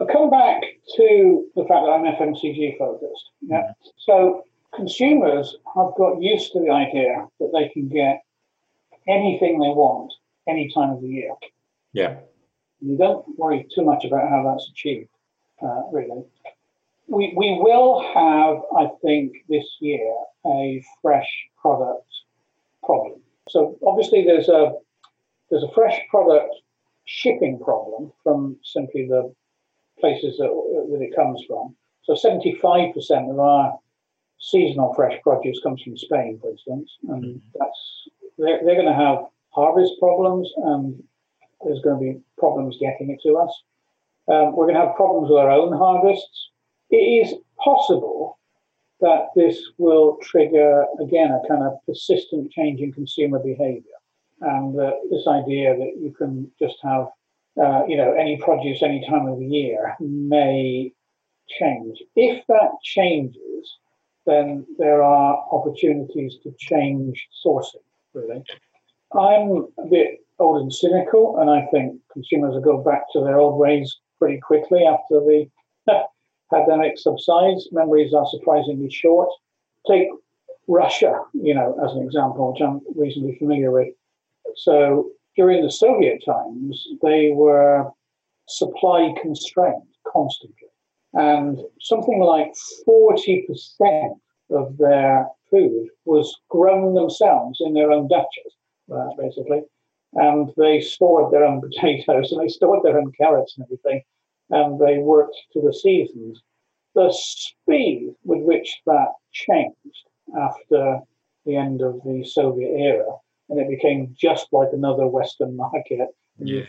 I'll 0.00 0.06
come 0.06 0.30
back 0.30 0.60
to 0.96 1.46
the 1.56 1.64
fact 1.64 1.84
that 1.84 1.90
I'm 1.90 2.04
FMCG 2.04 2.78
focused. 2.78 3.30
Yeah. 3.42 3.58
Mm-hmm. 3.58 3.88
So 3.98 4.44
consumers 4.74 5.56
have 5.74 5.92
got 5.96 6.20
used 6.20 6.52
to 6.52 6.60
the 6.60 6.70
idea 6.70 7.26
that 7.40 7.50
they 7.52 7.68
can 7.68 7.88
get 7.88 8.22
anything 9.06 9.58
they 9.58 9.68
want 9.68 10.12
any 10.46 10.70
time 10.72 10.90
of 10.90 11.00
the 11.00 11.08
year. 11.08 11.34
Yeah. 11.92 12.16
You 12.80 12.96
don't 12.96 13.24
worry 13.38 13.66
too 13.74 13.84
much 13.84 14.04
about 14.04 14.28
how 14.28 14.44
that's 14.44 14.70
achieved, 14.70 15.08
uh, 15.62 15.82
really. 15.92 16.24
We, 17.08 17.32
we 17.36 17.58
will 17.60 18.00
have, 18.14 18.58
I 18.76 18.90
think, 19.02 19.32
this 19.48 19.66
year 19.80 20.14
a 20.46 20.84
fresh 21.02 21.28
product 21.60 22.06
problem. 22.84 23.20
So 23.48 23.78
obviously 23.86 24.24
there's 24.24 24.48
a 24.48 24.72
there's 25.50 25.62
a 25.62 25.72
fresh 25.72 25.98
product 26.10 26.54
shipping 27.06 27.58
problem 27.58 28.12
from 28.22 28.56
simply 28.62 29.06
the 29.06 29.34
places 29.98 30.36
that, 30.36 30.48
that 30.90 31.02
it 31.02 31.16
comes 31.16 31.42
from. 31.48 31.74
So 32.04 32.12
75% 32.12 33.30
of 33.30 33.38
our 33.38 33.78
seasonal 34.38 34.94
fresh 34.94 35.20
produce 35.22 35.60
comes 35.62 35.82
from 35.82 35.96
Spain, 35.96 36.38
for 36.40 36.50
instance, 36.50 36.96
and 37.08 37.24
mm-hmm. 37.24 37.58
that's 37.58 38.08
they're, 38.38 38.60
they're 38.64 38.80
going 38.80 38.86
to 38.86 38.94
have 38.94 39.26
harvest 39.50 39.94
problems, 39.98 40.50
and 40.56 41.02
there's 41.64 41.80
going 41.82 41.98
to 41.98 42.12
be 42.12 42.20
problems 42.38 42.76
getting 42.80 43.10
it 43.10 43.20
to 43.22 43.36
us. 43.36 43.62
Um, 44.28 44.54
we're 44.54 44.66
going 44.66 44.76
to 44.76 44.86
have 44.86 44.96
problems 44.96 45.30
with 45.30 45.38
our 45.38 45.50
own 45.50 45.72
harvests. 45.72 46.50
It 46.90 46.96
is 46.96 47.34
possible 47.62 48.38
that 49.00 49.28
this 49.34 49.60
will 49.78 50.18
trigger 50.22 50.84
again 51.00 51.30
a 51.30 51.48
kind 51.48 51.62
of 51.62 51.78
persistent 51.86 52.50
change 52.52 52.80
in 52.80 52.92
consumer 52.92 53.38
behaviour, 53.38 53.98
and 54.40 54.78
uh, 54.78 54.92
this 55.10 55.26
idea 55.26 55.76
that 55.76 55.94
you 56.00 56.14
can 56.16 56.50
just 56.60 56.76
have 56.82 57.08
uh, 57.60 57.84
you 57.88 57.96
know, 57.96 58.12
any 58.12 58.36
produce 58.36 58.82
any 58.82 59.04
time 59.08 59.26
of 59.26 59.38
the 59.38 59.46
year 59.46 59.96
may 60.00 60.92
change. 61.58 61.98
If 62.14 62.46
that 62.46 62.70
changes, 62.82 63.78
then 64.28 64.66
there 64.78 65.02
are 65.02 65.44
opportunities 65.50 66.36
to 66.42 66.52
change 66.58 67.28
sourcing, 67.44 67.82
really. 68.12 68.44
I'm 69.12 69.66
a 69.78 69.88
bit 69.88 70.20
old 70.38 70.62
and 70.62 70.72
cynical, 70.72 71.38
and 71.40 71.50
I 71.50 71.66
think 71.72 72.00
consumers 72.12 72.54
will 72.54 72.60
go 72.60 72.78
back 72.78 73.04
to 73.12 73.20
their 73.20 73.38
old 73.38 73.58
ways 73.58 73.96
pretty 74.18 74.38
quickly 74.38 74.84
after 74.84 75.20
the 75.20 75.48
pandemic 76.52 76.98
subsides. 76.98 77.68
Memories 77.72 78.12
are 78.12 78.26
surprisingly 78.30 78.90
short. 78.90 79.30
Take 79.86 80.08
Russia, 80.68 81.22
you 81.32 81.54
know, 81.54 81.74
as 81.84 81.92
an 81.92 82.02
example, 82.02 82.52
which 82.52 82.60
I'm 82.60 82.80
reasonably 82.94 83.36
familiar 83.38 83.70
with. 83.70 83.88
So 84.56 85.10
during 85.36 85.62
the 85.62 85.70
Soviet 85.70 86.22
times, 86.24 86.86
they 87.02 87.30
were 87.30 87.90
supply 88.48 89.14
constrained 89.20 89.82
constantly. 90.06 90.67
And 91.18 91.58
something 91.80 92.20
like 92.20 92.52
40% 92.86 94.20
of 94.50 94.78
their 94.78 95.26
food 95.50 95.88
was 96.04 96.32
grown 96.48 96.94
themselves 96.94 97.58
in 97.60 97.74
their 97.74 97.90
own 97.90 98.08
dachas, 98.08 98.94
uh, 98.94 99.10
basically. 99.18 99.62
And 100.14 100.52
they 100.56 100.80
stored 100.80 101.32
their 101.32 101.44
own 101.44 101.60
potatoes 101.68 102.30
and 102.30 102.40
they 102.40 102.48
stored 102.48 102.84
their 102.84 103.00
own 103.00 103.10
carrots 103.20 103.56
and 103.56 103.66
everything. 103.66 104.02
And 104.50 104.78
they 104.78 104.98
worked 104.98 105.36
to 105.54 105.60
the 105.60 105.74
seasons. 105.74 106.40
The 106.94 107.12
speed 107.12 108.14
with 108.22 108.44
which 108.44 108.80
that 108.86 109.08
changed 109.32 110.06
after 110.40 111.00
the 111.46 111.56
end 111.56 111.82
of 111.82 112.00
the 112.04 112.24
Soviet 112.24 112.70
era, 112.76 113.10
and 113.48 113.58
it 113.58 113.68
became 113.68 114.14
just 114.16 114.46
like 114.52 114.68
another 114.72 115.08
Western 115.08 115.56
market. 115.56 116.08
Yeah. 116.38 116.62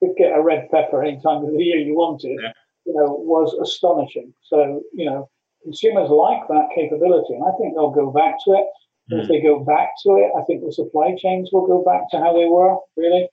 You 0.00 0.08
could 0.08 0.16
get 0.16 0.36
a 0.36 0.42
red 0.42 0.70
pepper 0.70 1.04
any 1.04 1.20
time 1.20 1.44
of 1.44 1.52
the 1.52 1.62
year 1.62 1.78
you 1.78 1.94
wanted. 1.94 2.38
Yeah. 2.42 2.52
You 2.84 2.94
know, 2.94 3.12
was 3.12 3.54
astonishing. 3.60 4.32
So 4.44 4.82
you 4.92 5.06
know, 5.06 5.28
consumers 5.62 6.10
like 6.10 6.46
that 6.48 6.68
capability, 6.74 7.34
and 7.34 7.44
I 7.44 7.56
think 7.58 7.74
they'll 7.74 7.90
go 7.90 8.10
back 8.10 8.36
to 8.44 8.52
it. 8.52 8.66
Mm. 9.10 9.22
If 9.22 9.28
they 9.28 9.40
go 9.40 9.60
back 9.60 9.90
to 10.04 10.16
it, 10.16 10.30
I 10.36 10.42
think 10.44 10.64
the 10.64 10.72
supply 10.72 11.14
chains 11.18 11.50
will 11.52 11.66
go 11.66 11.82
back 11.82 12.10
to 12.10 12.18
how 12.18 12.32
they 12.32 12.46
were. 12.46 12.76
Really, 12.96 13.28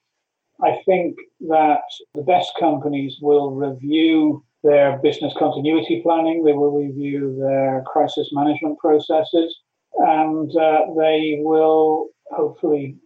I 0.62 0.82
think 0.86 1.18
that 1.48 1.82
the 2.14 2.22
best 2.22 2.52
companies 2.60 3.18
will 3.22 3.52
review 3.52 4.44
their 4.64 4.98
business 4.98 5.34
continuity 5.38 6.02
planning. 6.02 6.44
They 6.44 6.54
will 6.54 6.72
review 6.72 7.38
their 7.40 7.84
crisis 7.86 8.30
management 8.34 8.78
processes 8.78 9.58
and 9.98 10.56
uh, 10.56 10.82
they 10.98 11.40
will 11.40 12.10
hopefully 12.32 12.98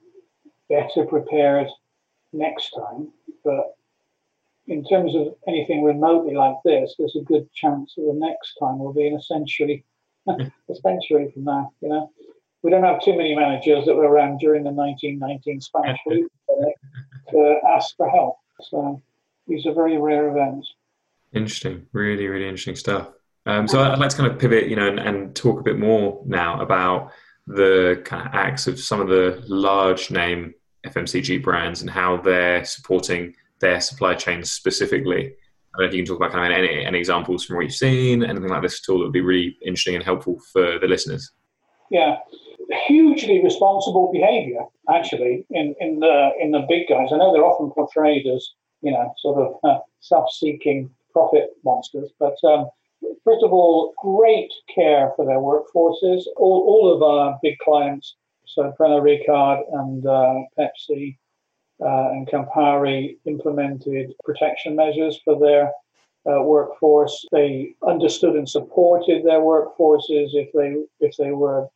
better 0.70 1.06
prepared 1.06 1.68
next 2.32 2.72
time. 2.72 3.12
But 3.44 3.76
in 4.68 4.84
terms 4.86 5.16
of 5.16 5.36
anything 5.48 5.84
remotely 5.84 6.36
like 6.36 6.56
this, 6.64 6.96
there's 6.98 7.16
a 7.16 7.24
good 7.24 7.52
chance 7.54 7.94
that 7.96 8.04
the 8.04 8.14
next 8.14 8.56
time 8.60 8.80
will 8.80 8.94
be 8.94 9.08
in 9.08 9.16
a 9.16 9.22
century, 9.22 9.86
a 10.28 10.76
century 10.82 11.32
from 11.34 11.44
now. 11.44 11.72
You 11.82 11.90
know, 11.90 12.12
we 12.62 12.72
don't 12.72 12.84
have 12.84 13.04
too 13.04 13.16
many 13.16 13.36
managers 13.36 13.86
that 13.86 13.96
were 13.96 14.08
around 14.08 14.40
during 14.40 14.64
the 14.64 14.72
1919 14.72 15.62
Spanish 15.62 16.00
flu 16.04 16.30
to 17.30 17.56
ask 17.70 17.96
for 17.98 18.10
help. 18.10 18.38
So 18.62 19.02
these 19.48 19.66
are 19.66 19.74
very 19.74 19.98
rare 19.98 20.30
events. 20.30 20.74
Interesting, 21.34 21.88
really, 21.92 22.28
really 22.28 22.48
interesting 22.48 22.76
stuff. 22.76 23.10
Um, 23.46 23.68
so 23.68 23.82
I'd 23.82 24.00
like 24.00 24.10
to 24.12 24.18
kind 24.18 24.32
of 24.32 24.40
pivot, 24.40 24.70
you 24.70 24.78
know, 24.78 24.88
and, 24.88 25.00
and, 25.00 25.36
talk 25.36 25.60
a 25.60 25.64
bit 25.64 25.78
more 25.78 26.24
now 26.26 26.62
about 26.62 27.12
the 27.46 28.02
kind 28.06 28.26
of 28.26 28.34
acts 28.34 28.68
of 28.68 28.80
some 28.80 29.02
of 29.02 29.10
the 29.10 29.44
large 29.48 30.10
name 30.12 30.54
FMCG 30.86 31.44
brands 31.44 31.82
and 31.82 31.90
how 31.90 32.16
they're 32.18 32.64
supporting 32.64 33.36
their 33.64 33.82
supply 33.82 34.14
chains 34.14 34.52
specifically. 34.52 35.34
I 35.74 35.80
don't 35.80 35.86
know 35.86 35.88
if 35.88 35.94
you 35.94 36.04
can 36.04 36.08
talk 36.08 36.18
about 36.18 36.34
kind 36.34 36.54
of 36.54 36.60
any, 36.60 36.86
any 36.86 37.00
examples 37.00 37.44
from 37.44 37.56
what 37.56 37.64
you've 37.64 37.74
seen, 37.74 38.24
anything 38.24 38.50
like 38.50 38.62
this 38.62 38.80
at 38.82 38.92
all 38.92 39.00
that 39.00 39.06
would 39.06 39.14
be 39.14 39.22
really 39.22 39.58
interesting 39.66 39.96
and 39.96 40.04
helpful 40.04 40.40
for 40.52 40.78
the 40.78 40.88
listeners. 40.88 41.32
Yeah, 41.90 42.18
hugely 42.88 43.44
responsible 43.44 44.12
behaviour 44.12 44.62
actually 44.90 45.46
in, 45.50 45.76
in 45.80 46.00
the 46.00 46.32
in 46.40 46.52
the 46.52 46.66
big 46.70 46.88
guys. 46.90 47.10
I 47.12 47.18
know 47.18 47.34
they're 47.34 47.46
often 47.46 47.72
portrayed 47.72 48.28
as 48.28 48.48
you 48.82 48.92
know 48.92 49.14
sort 49.18 49.40
of 49.40 49.56
uh, 49.64 49.80
self-seeking 50.02 50.90
profit 51.12 51.50
monsters, 51.64 52.12
but 52.20 52.36
um, 52.44 52.68
first 53.24 53.44
of 53.44 53.54
all, 53.54 53.94
great 53.98 54.52
care 54.74 55.12
for 55.16 55.26
their 55.26 55.40
workforces. 55.40 56.24
All, 56.38 56.60
all 56.68 56.94
of 56.94 57.02
our 57.04 57.40
big 57.42 57.58
clients, 57.60 58.16
so 58.46 58.74
Pernod 58.80 59.04
Ricard 59.04 59.62
and 59.72 60.06
uh, 60.06 60.42
Pepsi 60.58 61.18
and 61.86 62.28
Campari, 62.28 63.18
implemented 63.26 64.14
protection 64.24 64.76
measures 64.76 65.20
for 65.24 65.40
their 65.40 65.72
uh, 66.26 66.42
workforce. 66.42 67.26
They 67.32 67.76
understood 67.86 68.36
and 68.36 68.48
supported 68.48 69.26
their 69.26 69.40
workforces 69.40 70.30
if 70.34 70.52
they 70.54 70.76
if 71.06 71.16
they 71.18 71.32
were 71.32 71.68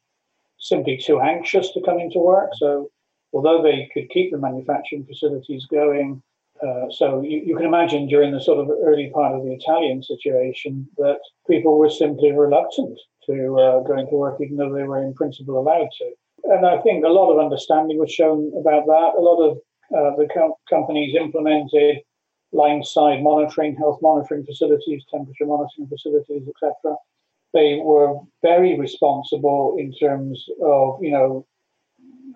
simply 0.60 0.98
too 0.98 1.20
anxious 1.20 1.72
to 1.74 1.82
come 1.82 2.00
into 2.00 2.20
work. 2.20 2.52
So, 2.56 2.90
although 3.34 3.62
they 3.62 3.90
could 3.94 4.10
keep 4.10 4.32
the 4.32 4.38
manufacturing 4.38 5.06
facilities 5.06 5.66
going, 5.66 6.22
uh, 6.66 6.90
so 6.90 7.22
you, 7.22 7.44
you, 7.46 7.56
can 7.56 7.66
imagine 7.66 8.08
during 8.08 8.32
the 8.32 8.42
sort 8.42 8.60
of 8.60 8.70
early 8.84 9.12
part 9.14 9.36
of 9.36 9.44
the 9.44 9.54
Italian 9.54 10.02
situation 10.02 10.88
that 10.98 11.20
people 11.48 11.78
were 11.78 11.90
simply 11.90 12.32
reluctant 12.32 13.00
to 13.28 13.56
uh, 13.60 13.80
go 13.82 13.98
into 13.98 14.16
work, 14.16 14.40
even 14.42 14.58
though 14.58 14.74
they 14.74 14.84
were 14.84 15.04
in 15.04 15.14
principle 15.14 15.60
allowed 15.60 15.90
to. 16.00 16.12
And 16.46 16.66
I 16.66 16.80
think 16.82 17.06
a 17.06 17.10
lot 17.10 17.32
of 17.32 17.44
understanding 17.44 18.00
was 18.00 18.12
shown 18.12 18.52
about 18.58 18.86
that. 18.88 19.12
A 19.18 19.22
lot 19.22 19.44
of 19.44 19.58
uh, 19.96 20.16
the 20.16 20.28
co- 20.34 20.58
companies 20.70 21.16
implemented 21.16 21.98
line 22.52 22.84
side 22.84 23.22
monitoring, 23.22 23.76
health 23.76 24.00
monitoring 24.02 24.46
facilities, 24.46 25.04
temperature 25.12 25.46
monitoring 25.46 25.88
facilities, 25.88 26.48
etc. 26.48 26.96
They 27.54 27.80
were 27.84 28.20
very 28.42 28.78
responsible 28.80 29.76
in 29.80 29.94
terms 29.94 30.46
of, 30.62 31.00
you 31.02 31.12
know, 31.12 31.46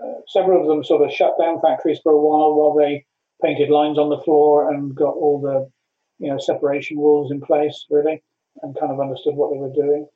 uh, 0.04 0.22
several 0.28 0.62
of 0.62 0.68
them 0.68 0.84
sort 0.84 1.02
of 1.04 1.14
shut 1.14 1.36
down 1.40 1.62
factories 1.62 2.00
for 2.02 2.12
a 2.12 2.18
while 2.18 2.56
while 2.56 2.76
they 2.76 3.06
painted 3.44 3.70
lines 3.70 3.98
on 3.98 4.10
the 4.10 4.22
floor 4.22 4.72
and 4.72 4.96
got 4.96 5.16
all 5.16 5.42
the 5.42 5.70
you 6.24 6.32
know 6.32 6.38
separation 6.40 6.98
rules 6.98 7.32
in 7.32 7.42
place 7.42 7.86
really 7.90 8.22
and 8.62 8.78
kind 8.80 8.92
of 8.92 9.00
understood 9.00 9.36
what 9.36 9.52
they 9.52 9.60
were 9.60 9.74
doing. 9.74 10.08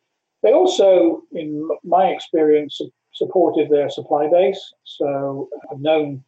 They 0.43 0.53
also, 0.53 1.23
in 1.31 1.67
my 1.83 2.07
experience, 2.07 2.79
supported 3.13 3.69
their 3.69 3.89
supply 3.89 4.29
base. 4.29 4.73
So 4.83 5.49
I've 5.71 5.79
known 5.79 6.23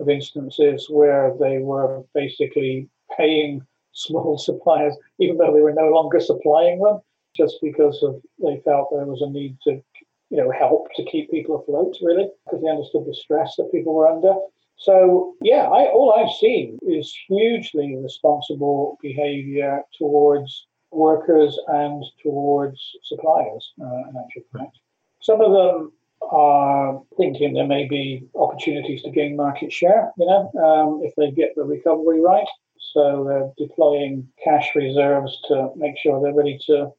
of 0.00 0.08
instances 0.08 0.88
where 0.90 1.34
they 1.40 1.58
were 1.58 2.02
basically 2.14 2.88
paying 3.16 3.62
small 3.92 4.38
suppliers, 4.48 4.96
even 5.18 5.36
though 5.36 5.52
they 5.52 5.60
were 5.60 5.72
no 5.72 5.88
longer 5.88 6.20
supplying 6.20 6.80
them, 6.80 7.00
just 7.36 7.56
because 7.62 8.02
of 8.02 8.20
they 8.42 8.60
felt 8.64 8.88
there 8.90 9.06
was 9.06 9.22
a 9.22 9.30
need 9.30 9.56
to, 9.64 9.82
you 10.30 10.36
know, 10.36 10.50
help 10.50 10.88
to 10.96 11.04
keep 11.04 11.30
people 11.30 11.60
afloat, 11.60 11.96
really, 12.02 12.28
because 12.44 12.62
they 12.62 12.70
understood 12.70 13.04
the 13.06 13.14
stress 13.14 13.56
that 13.56 13.72
people 13.72 13.94
were 13.94 14.08
under. 14.08 14.34
So, 14.78 15.34
yeah, 15.40 15.64
I, 15.64 15.86
all 15.86 16.12
I've 16.12 16.34
seen 16.36 16.78
is 16.82 17.14
hugely 17.28 17.96
responsible 17.96 18.98
behavior 19.00 19.82
towards 19.98 20.66
workers 20.90 21.58
and 21.68 22.04
towards 22.22 22.80
suppliers, 23.04 23.72
uh, 23.80 24.08
in 24.08 24.14
actual 24.22 24.42
fact. 24.52 24.78
Some 25.20 25.40
of 25.40 25.52
them 25.52 25.92
are 26.30 27.02
thinking 27.16 27.54
there 27.54 27.66
may 27.66 27.86
be 27.86 28.26
opportunities 28.34 29.02
to 29.02 29.10
gain 29.10 29.36
market 29.36 29.72
share, 29.72 30.12
you 30.18 30.26
know, 30.26 30.50
um, 30.62 31.00
if 31.04 31.14
they 31.16 31.30
get 31.30 31.54
the 31.56 31.64
recovery 31.64 32.20
right. 32.20 32.46
So 32.92 33.24
they're 33.24 33.66
deploying 33.66 34.28
cash 34.42 34.68
reserves 34.74 35.38
to 35.48 35.70
make 35.76 35.98
sure 35.98 36.20
they're 36.22 36.34
ready 36.34 36.58
to 36.66 36.92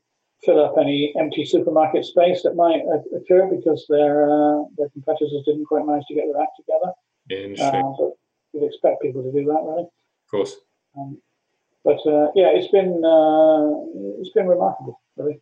fill 0.43 0.63
up 0.63 0.75
any 0.79 1.13
empty 1.19 1.45
supermarket 1.45 2.05
space 2.05 2.43
that 2.43 2.55
might 2.55 2.81
occur 3.15 3.49
because 3.49 3.85
their 3.89 4.29
uh, 4.29 4.63
their 4.77 4.89
competitors 4.89 5.43
didn't 5.45 5.65
quite 5.65 5.85
manage 5.85 6.05
to 6.07 6.15
get 6.15 6.25
their 6.31 6.41
act 6.41 6.51
together. 6.57 6.93
Interesting. 7.29 7.83
Uh, 7.83 7.93
but 7.97 8.11
you'd 8.53 8.67
expect 8.67 9.01
people 9.01 9.23
to 9.23 9.31
do 9.31 9.45
that, 9.45 9.61
really. 9.63 9.83
Of 9.83 10.31
course. 10.31 10.55
Um, 10.97 11.21
but 11.83 11.99
uh, 12.05 12.31
yeah, 12.35 12.49
it's 12.53 12.71
been 12.71 13.03
uh, 13.03 14.19
it's 14.19 14.31
been 14.31 14.47
remarkable, 14.47 15.01
really. 15.15 15.41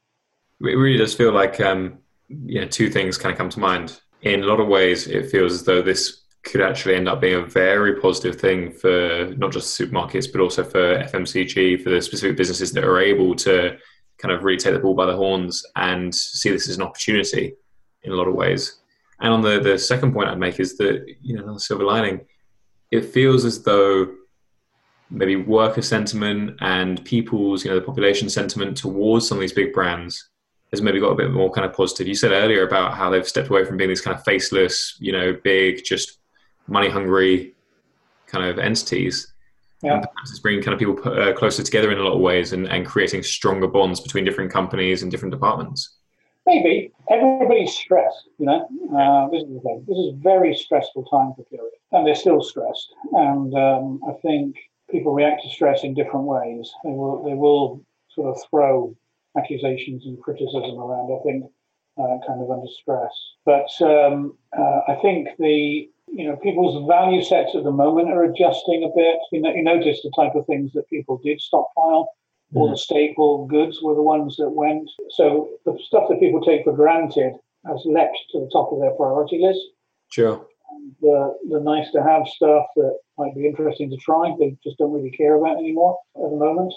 It 0.61 0.77
really 0.77 0.97
does 0.97 1.13
feel 1.13 1.33
like 1.33 1.59
um, 1.59 1.99
you 2.45 2.61
know 2.61 2.67
two 2.67 2.89
things 2.89 3.17
kind 3.17 3.31
of 3.31 3.37
come 3.37 3.49
to 3.49 3.59
mind. 3.59 4.01
In 4.21 4.43
a 4.43 4.45
lot 4.45 4.59
of 4.59 4.67
ways, 4.67 5.07
it 5.07 5.29
feels 5.29 5.53
as 5.53 5.63
though 5.63 5.81
this 5.81 6.23
could 6.43 6.61
actually 6.61 6.95
end 6.95 7.09
up 7.09 7.19
being 7.19 7.35
a 7.35 7.45
very 7.45 7.99
positive 7.99 8.39
thing 8.39 8.71
for 8.71 9.33
not 9.37 9.51
just 9.51 9.79
supermarkets, 9.79 10.31
but 10.31 10.41
also 10.41 10.63
for 10.63 10.97
FMCG, 10.99 11.83
for 11.83 11.89
the 11.89 12.01
specific 12.01 12.37
businesses 12.37 12.71
that 12.71 12.83
are 12.83 12.99
able 12.99 13.35
to 13.35 13.77
kind 14.19 14.33
of 14.33 14.43
really 14.43 14.57
take 14.57 14.73
the 14.73 14.79
ball 14.79 14.93
by 14.93 15.05
the 15.05 15.15
horns 15.15 15.63
and 15.75 16.13
see 16.13 16.49
this 16.51 16.69
as 16.69 16.77
an 16.77 16.83
opportunity 16.83 17.55
in 18.03 18.11
a 18.11 18.15
lot 18.15 18.27
of 18.27 18.35
ways. 18.35 18.79
And 19.19 19.33
on 19.33 19.41
the, 19.41 19.59
the 19.59 19.77
second 19.77 20.13
point 20.13 20.29
I'd 20.29 20.39
make 20.39 20.59
is 20.59 20.77
that, 20.77 21.05
you 21.21 21.35
know, 21.35 21.57
silver 21.57 21.83
lining, 21.83 22.25
it 22.91 23.05
feels 23.05 23.43
as 23.43 23.63
though 23.63 24.13
maybe 25.09 25.35
worker 25.35 25.81
sentiment 25.81 26.57
and 26.61 27.03
people's, 27.05 27.63
you 27.63 27.71
know, 27.71 27.79
the 27.79 27.85
population 27.85 28.29
sentiment 28.29 28.77
towards 28.77 29.27
some 29.27 29.37
of 29.37 29.41
these 29.41 29.53
big 29.53 29.73
brands 29.73 30.29
has 30.75 30.81
maybe 30.81 30.99
got 30.99 31.11
a 31.11 31.15
bit 31.15 31.31
more 31.31 31.51
kind 31.51 31.65
of 31.65 31.73
positive. 31.73 32.07
You 32.07 32.15
said 32.15 32.31
earlier 32.31 32.67
about 32.67 32.93
how 32.93 33.09
they've 33.09 33.27
stepped 33.27 33.49
away 33.49 33.65
from 33.65 33.77
being 33.77 33.89
these 33.89 34.01
kind 34.01 34.15
of 34.15 34.23
faceless, 34.23 34.95
you 34.99 35.11
know, 35.11 35.38
big, 35.43 35.83
just 35.83 36.19
money 36.67 36.89
hungry 36.89 37.55
kind 38.27 38.45
of 38.45 38.59
entities. 38.59 39.33
Yeah. 39.81 39.93
And 39.93 40.01
perhaps 40.03 40.31
it's 40.31 40.39
bringing 40.39 40.63
kind 40.63 40.73
of 40.73 40.79
people 40.79 40.97
uh, 41.11 41.33
closer 41.33 41.63
together 41.63 41.91
in 41.91 41.97
a 41.97 42.01
lot 42.01 42.13
of 42.13 42.21
ways 42.21 42.53
and, 42.53 42.67
and 42.67 42.85
creating 42.85 43.23
stronger 43.23 43.67
bonds 43.67 43.99
between 43.99 44.25
different 44.25 44.51
companies 44.51 45.01
and 45.01 45.11
different 45.11 45.31
departments. 45.31 45.97
Maybe 46.45 46.91
everybody's 47.09 47.73
stressed. 47.73 48.29
You 48.38 48.45
know, 48.45 48.67
uh, 48.97 49.29
this 49.29 49.43
is 49.43 49.49
the 49.49 49.59
thing. 49.61 49.85
This 49.88 49.97
is 49.97 50.13
a 50.13 50.17
very 50.17 50.55
stressful 50.55 51.05
time 51.05 51.33
for 51.35 51.43
Period, 51.45 51.71
and 51.91 52.05
they're 52.05 52.15
still 52.15 52.41
stressed. 52.41 52.93
And 53.13 53.53
um, 53.55 53.99
I 54.07 54.13
think 54.21 54.55
people 54.89 55.13
react 55.13 55.43
to 55.43 55.49
stress 55.49 55.83
in 55.83 55.93
different 55.95 56.25
ways. 56.25 56.71
They 56.83 56.91
will 56.91 57.23
they 57.23 57.33
will 57.33 57.81
sort 58.09 58.35
of 58.35 58.41
throw 58.49 58.95
accusations 59.37 60.05
and 60.05 60.21
criticism 60.21 60.77
around. 60.79 61.11
I 61.11 61.23
think 61.23 61.45
uh, 61.97 62.17
kind 62.27 62.41
of 62.41 62.51
under 62.51 62.67
stress. 62.81 63.13
But 63.45 63.69
um, 63.81 64.37
uh, 64.57 64.81
I 64.87 64.95
think 65.01 65.29
the 65.39 65.89
you 66.07 66.27
know 66.27 66.35
people's 66.37 66.87
value 66.87 67.23
sets 67.23 67.55
at 67.55 67.63
the 67.63 67.71
moment 67.71 68.09
are 68.09 68.23
adjusting 68.23 68.83
a 68.83 68.95
bit. 68.95 69.17
You, 69.31 69.41
know, 69.41 69.53
you 69.53 69.63
notice 69.63 70.01
the 70.03 70.11
type 70.15 70.35
of 70.35 70.45
things 70.45 70.73
that 70.73 70.89
people 70.89 71.19
did 71.23 71.41
stockpile. 71.41 72.09
Mm. 72.53 72.57
All 72.57 72.69
the 72.69 72.77
staple 72.77 73.47
goods 73.47 73.79
were 73.81 73.95
the 73.95 74.01
ones 74.01 74.35
that 74.37 74.49
went. 74.49 74.89
So 75.11 75.49
the 75.65 75.77
stuff 75.87 76.05
that 76.09 76.19
people 76.19 76.41
take 76.41 76.63
for 76.63 76.73
granted 76.73 77.33
has 77.65 77.81
leapt 77.85 78.17
to 78.31 78.39
the 78.39 78.49
top 78.51 78.71
of 78.71 78.79
their 78.79 78.91
priority 78.91 79.39
list. 79.41 79.61
Sure. 80.11 80.45
And 80.71 80.95
the 81.01 81.37
the 81.49 81.59
nice 81.59 81.91
to 81.93 82.03
have 82.03 82.27
stuff 82.27 82.65
that 82.75 82.97
might 83.17 83.35
be 83.35 83.47
interesting 83.47 83.89
to 83.89 83.97
try, 83.97 84.35
they 84.37 84.57
just 84.63 84.77
don't 84.77 84.91
really 84.91 85.11
care 85.11 85.35
about 85.35 85.57
anymore 85.57 85.97
at 86.15 86.29
the 86.29 86.37
moment. 86.37 86.73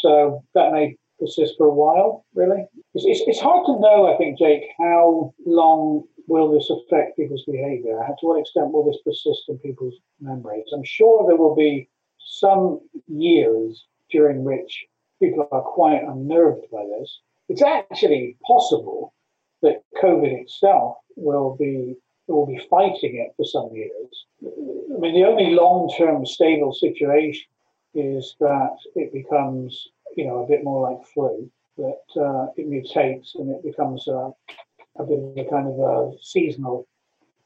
So 0.00 0.44
that 0.54 0.72
may 0.72 0.96
persist 1.20 1.54
for 1.56 1.66
a 1.66 1.74
while, 1.74 2.24
really. 2.34 2.66
It's, 2.94 3.04
it's, 3.04 3.22
it's, 3.26 3.40
hard 3.40 3.66
to 3.66 3.78
know, 3.78 4.12
I 4.12 4.16
think, 4.16 4.38
Jake, 4.38 4.64
how 4.78 5.34
long 5.46 6.04
will 6.26 6.50
this 6.50 6.70
affect 6.70 7.16
people's 7.16 7.44
behavior? 7.44 7.98
To 8.20 8.26
what 8.26 8.40
extent 8.40 8.72
will 8.72 8.84
this 8.84 9.00
persist 9.04 9.42
in 9.48 9.58
people's 9.58 9.94
memories? 10.20 10.66
I'm 10.74 10.84
sure 10.84 11.26
there 11.26 11.36
will 11.36 11.54
be 11.54 11.88
some 12.18 12.80
years 13.06 13.84
during 14.10 14.44
which 14.44 14.86
people 15.20 15.46
are 15.52 15.62
quite 15.62 16.02
unnerved 16.02 16.66
by 16.72 16.84
this. 16.98 17.20
It's 17.48 17.62
actually 17.62 18.36
possible 18.46 19.12
that 19.62 19.82
COVID 20.02 20.40
itself 20.40 20.96
will 21.16 21.56
be 21.56 21.96
will 22.26 22.46
be 22.46 22.64
fighting 22.70 23.16
it 23.16 23.34
for 23.36 23.44
some 23.44 23.74
years. 23.74 24.26
I 24.44 25.00
mean, 25.00 25.14
the 25.14 25.26
only 25.26 25.50
long-term 25.50 26.24
stable 26.26 26.72
situation 26.72 27.48
is 27.92 28.36
that 28.38 28.76
it 28.94 29.12
becomes 29.12 29.88
you 30.16 30.26
know, 30.26 30.44
a 30.44 30.48
bit 30.48 30.64
more 30.64 30.90
like 30.90 31.06
flu, 31.06 31.50
that 31.76 32.20
uh, 32.20 32.46
it 32.56 32.68
mutates 32.68 33.34
and 33.34 33.50
it 33.50 33.62
becomes 33.62 34.06
a, 34.08 34.30
a 34.98 35.04
bit 35.04 35.18
of 35.18 35.36
a 35.36 35.50
kind 35.50 35.66
of 35.66 35.78
a 35.78 36.12
seasonal 36.22 36.86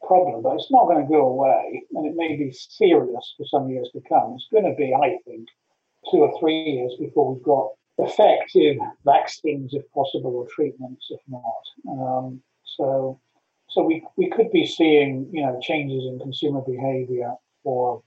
problem, 0.07 0.43
but 0.43 0.55
it's 0.55 0.71
not 0.71 0.87
going 0.87 1.05
to 1.05 1.11
go 1.11 1.27
away, 1.27 1.83
and 1.95 2.07
it 2.07 2.15
may 2.17 2.37
be 2.37 2.53
serious 2.53 3.35
for 3.37 3.47
some 3.47 3.69
years 3.69 3.89
to 3.93 4.01
come. 4.09 4.35
It's 4.35 4.49
going 4.53 4.65
to 4.65 4.75
be, 4.77 4.93
I 4.95 5.19
think, 5.25 5.49
two 6.11 6.19
or 6.19 6.39
three 6.39 6.63
years 6.63 6.93
before 6.99 7.35
we've 7.35 7.43
got 7.43 7.71
effective 7.99 8.77
vaccines, 9.05 9.73
if 9.73 9.91
possible, 9.93 10.35
or 10.37 10.47
treatments, 10.49 11.07
if 11.11 11.21
not. 11.29 11.65
Um, 11.89 12.43
so, 12.77 13.21
so 13.69 13.83
we 13.83 14.05
we 14.17 14.29
could 14.31 14.51
be 14.51 14.67
seeing, 14.67 15.29
you 15.33 15.43
know, 15.43 15.59
changes 15.63 16.05
in 16.05 16.19
consumer 16.19 16.61
behaviour 16.61 17.33
for 17.63 18.03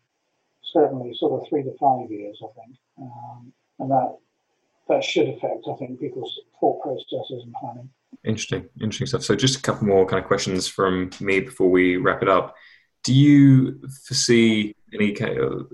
certainly 0.63 1.13
sort 1.15 1.41
of 1.41 1.47
three 1.47 1.63
to 1.63 1.73
five 1.79 2.11
years, 2.11 2.39
I 2.43 2.49
think, 2.59 2.77
um, 3.01 3.53
and 3.79 3.91
that 3.91 4.17
that 4.89 5.03
should 5.03 5.27
affect, 5.29 5.67
I 5.69 5.75
think, 5.75 5.99
people's 5.99 6.39
thought 6.59 6.81
processes 6.81 7.43
and 7.43 7.53
planning. 7.53 7.89
Interesting, 8.23 8.67
interesting 8.81 9.07
stuff. 9.07 9.23
So, 9.23 9.35
just 9.35 9.59
a 9.59 9.61
couple 9.61 9.87
more 9.87 10.05
kind 10.05 10.21
of 10.21 10.27
questions 10.27 10.67
from 10.67 11.11
me 11.19 11.39
before 11.41 11.69
we 11.69 11.97
wrap 11.97 12.21
it 12.21 12.29
up. 12.29 12.55
Do 13.03 13.13
you 13.13 13.79
foresee 14.05 14.75
any? 14.93 15.11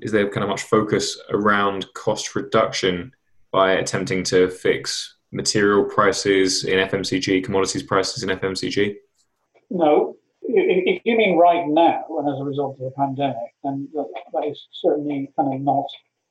Is 0.01 0.11
there 0.11 0.29
kind 0.29 0.43
of 0.43 0.49
much 0.49 0.63
focus 0.63 1.19
around 1.29 1.85
cost 1.93 2.35
reduction 2.35 3.11
by 3.51 3.73
attempting 3.73 4.23
to 4.25 4.49
fix 4.49 5.15
material 5.31 5.83
prices 5.83 6.63
in 6.63 6.87
FMCG, 6.87 7.43
commodities 7.43 7.83
prices 7.83 8.23
in 8.23 8.29
FMCG? 8.29 8.95
No. 9.69 10.15
If 10.41 11.01
you 11.05 11.17
mean 11.17 11.37
right 11.37 11.65
now, 11.67 12.05
and 12.19 12.29
as 12.29 12.39
a 12.39 12.43
result 12.43 12.77
of 12.79 12.85
the 12.85 12.91
pandemic, 12.91 13.55
then 13.63 13.87
that 13.93 14.45
is 14.45 14.67
certainly 14.81 15.31
kind 15.35 15.53
of 15.53 15.61
not 15.61 15.85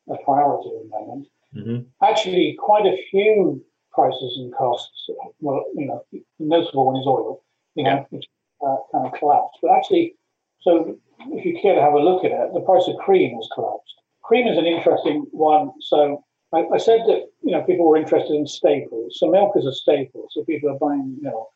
a 0.08 0.22
priority 0.24 0.68
at 0.68 0.82
the 0.84 0.90
moment. 0.90 1.28
Mm-hmm. 1.56 1.82
Actually, 2.02 2.56
quite 2.58 2.86
a 2.86 2.96
few 3.10 3.64
prices 3.92 4.38
and 4.38 4.54
costs. 4.54 5.08
Well, 5.40 5.64
you 5.74 5.86
know, 5.86 6.04
the 6.12 6.22
notable 6.38 6.86
one 6.86 6.96
is 6.96 7.06
oil, 7.06 7.42
you 7.74 7.84
know, 7.84 8.06
which 8.10 8.26
uh, 8.66 8.76
kind 8.90 9.06
of 9.06 9.12
collapsed. 9.12 9.58
But 9.60 9.72
actually, 9.72 10.14
so 10.60 10.96
if 11.30 11.44
you 11.44 11.58
care 11.60 11.74
to 11.74 11.82
have 11.82 11.92
a 11.92 11.98
look 11.98 12.24
at 12.24 12.32
it, 12.32 12.54
the 12.54 12.60
price 12.60 12.84
of 12.88 12.96
cream 12.96 13.36
has 13.36 13.48
collapsed. 13.54 13.94
Cream 14.22 14.46
is 14.46 14.56
an 14.56 14.66
interesting 14.66 15.26
one. 15.32 15.72
So 15.80 16.24
I, 16.52 16.64
I 16.72 16.78
said 16.78 17.00
that 17.06 17.28
you 17.42 17.52
know 17.52 17.62
people 17.62 17.88
were 17.88 17.96
interested 17.96 18.34
in 18.34 18.46
staples. 18.46 19.18
So 19.18 19.30
milk 19.30 19.52
is 19.56 19.66
a 19.66 19.72
staple. 19.72 20.28
So 20.30 20.44
people 20.44 20.70
are 20.70 20.78
buying 20.78 21.18
milk. 21.20 21.50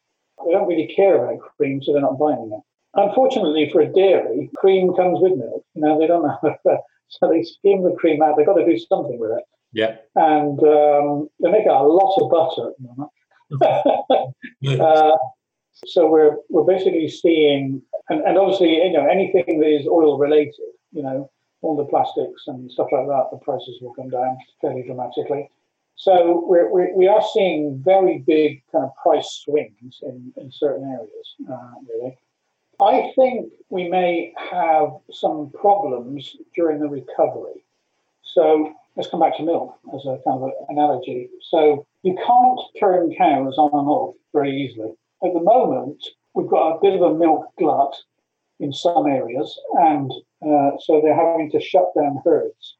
They 0.45 0.53
don't 0.53 0.69
really 0.69 0.93
care 0.95 1.25
about 1.25 1.41
cream, 1.57 1.83
so 1.83 1.93
they're 1.93 2.03
not 2.03 2.19
buying 2.19 2.51
it. 2.53 2.61
Unfortunately, 2.95 3.69
for 3.71 3.81
a 3.81 3.93
dairy, 3.93 4.51
cream 4.57 4.95
comes 4.95 5.21
with 5.21 5.37
milk. 5.37 5.65
You 5.75 5.83
know, 5.83 5.99
they 5.99 6.07
don't 6.07 6.29
have. 6.29 6.57
so 7.09 7.29
they 7.29 7.43
skim 7.43 7.83
the 7.83 7.97
cream 7.99 8.23
out. 8.23 8.37
They've 8.37 8.47
got 8.47 8.55
to 8.55 8.65
do 8.67 8.79
something 8.79 9.19
with 9.19 9.31
it. 9.33 9.45
Yeah. 9.73 9.97
And 10.15 10.59
um, 10.63 11.29
they 11.41 11.51
make 11.51 11.67
a 11.67 11.73
lot 11.73 12.17
of 12.21 12.31
butter 12.31 12.71
at 12.71 12.77
the 12.79 12.89
moment. 12.89 13.11
uh, 14.81 15.17
so 15.85 16.09
we're 16.09 16.37
we're 16.49 16.65
basically 16.65 17.09
seeing, 17.09 17.83
and, 18.09 18.21
and 18.23 18.39
obviously, 18.39 18.77
you 18.77 18.93
know, 18.93 19.07
anything 19.07 19.61
that 19.61 19.69
is 19.69 19.87
oil 19.87 20.19
related, 20.19 20.55
you 20.93 21.03
know, 21.03 21.31
all 21.63 21.77
the 21.77 21.85
plastics 21.85 22.45
and 22.47 22.71
stuff 22.71 22.89
like 22.93 23.07
that, 23.07 23.29
the 23.31 23.39
prices 23.39 23.79
will 23.81 23.95
come 23.95 24.09
down 24.09 24.39
fairly 24.61 24.83
dramatically. 24.83 25.51
So 25.97 26.45
we're, 26.47 26.71
we're 26.71 26.95
we 26.95 27.09
are 27.09 27.23
seeing 27.35 27.83
very 27.85 28.19
big 28.27 28.63
kind 28.73 28.85
of 28.85 28.91
price 29.03 29.43
swings 29.45 29.99
in, 30.03 30.33
in 30.37 30.51
certain 30.53 30.85
areas, 30.85 31.35
uh, 31.51 31.75
really. 31.89 32.17
I 32.81 33.13
think 33.17 33.53
we 33.71 33.89
may 33.89 34.35
have 34.51 34.91
some 35.11 35.51
problems 35.59 36.37
during 36.55 36.79
the 36.81 36.89
recovery. 36.89 37.65
So 38.37 38.75
let's 38.97 39.09
come 39.09 39.21
back 39.21 39.39
to 39.39 39.43
milk 39.43 39.79
as 39.95 40.05
a 40.05 40.21
kind 40.27 40.43
of 40.43 40.51
analogy. 40.69 41.31
So 41.51 41.87
you 42.03 42.15
can't 42.15 42.61
turn 42.79 43.15
cows 43.17 43.57
on 43.57 43.71
and 43.73 43.89
off 43.89 44.15
very 44.35 44.55
easily. 44.55 44.91
At 45.25 45.33
the 45.33 45.41
moment, 45.41 46.05
we've 46.35 46.47
got 46.47 46.77
a 46.77 46.81
bit 46.83 46.95
of 46.95 47.01
a 47.01 47.15
milk 47.15 47.47
glut 47.59 47.97
in 48.61 48.75
some 48.75 49.07
areas, 49.07 49.59
and 49.79 50.13
uh, 50.43 50.73
so 50.81 51.01
they're 51.01 51.17
having 51.17 51.51
to 51.53 51.61
shut 51.61 51.95
down 51.97 52.21
herds. 52.25 52.77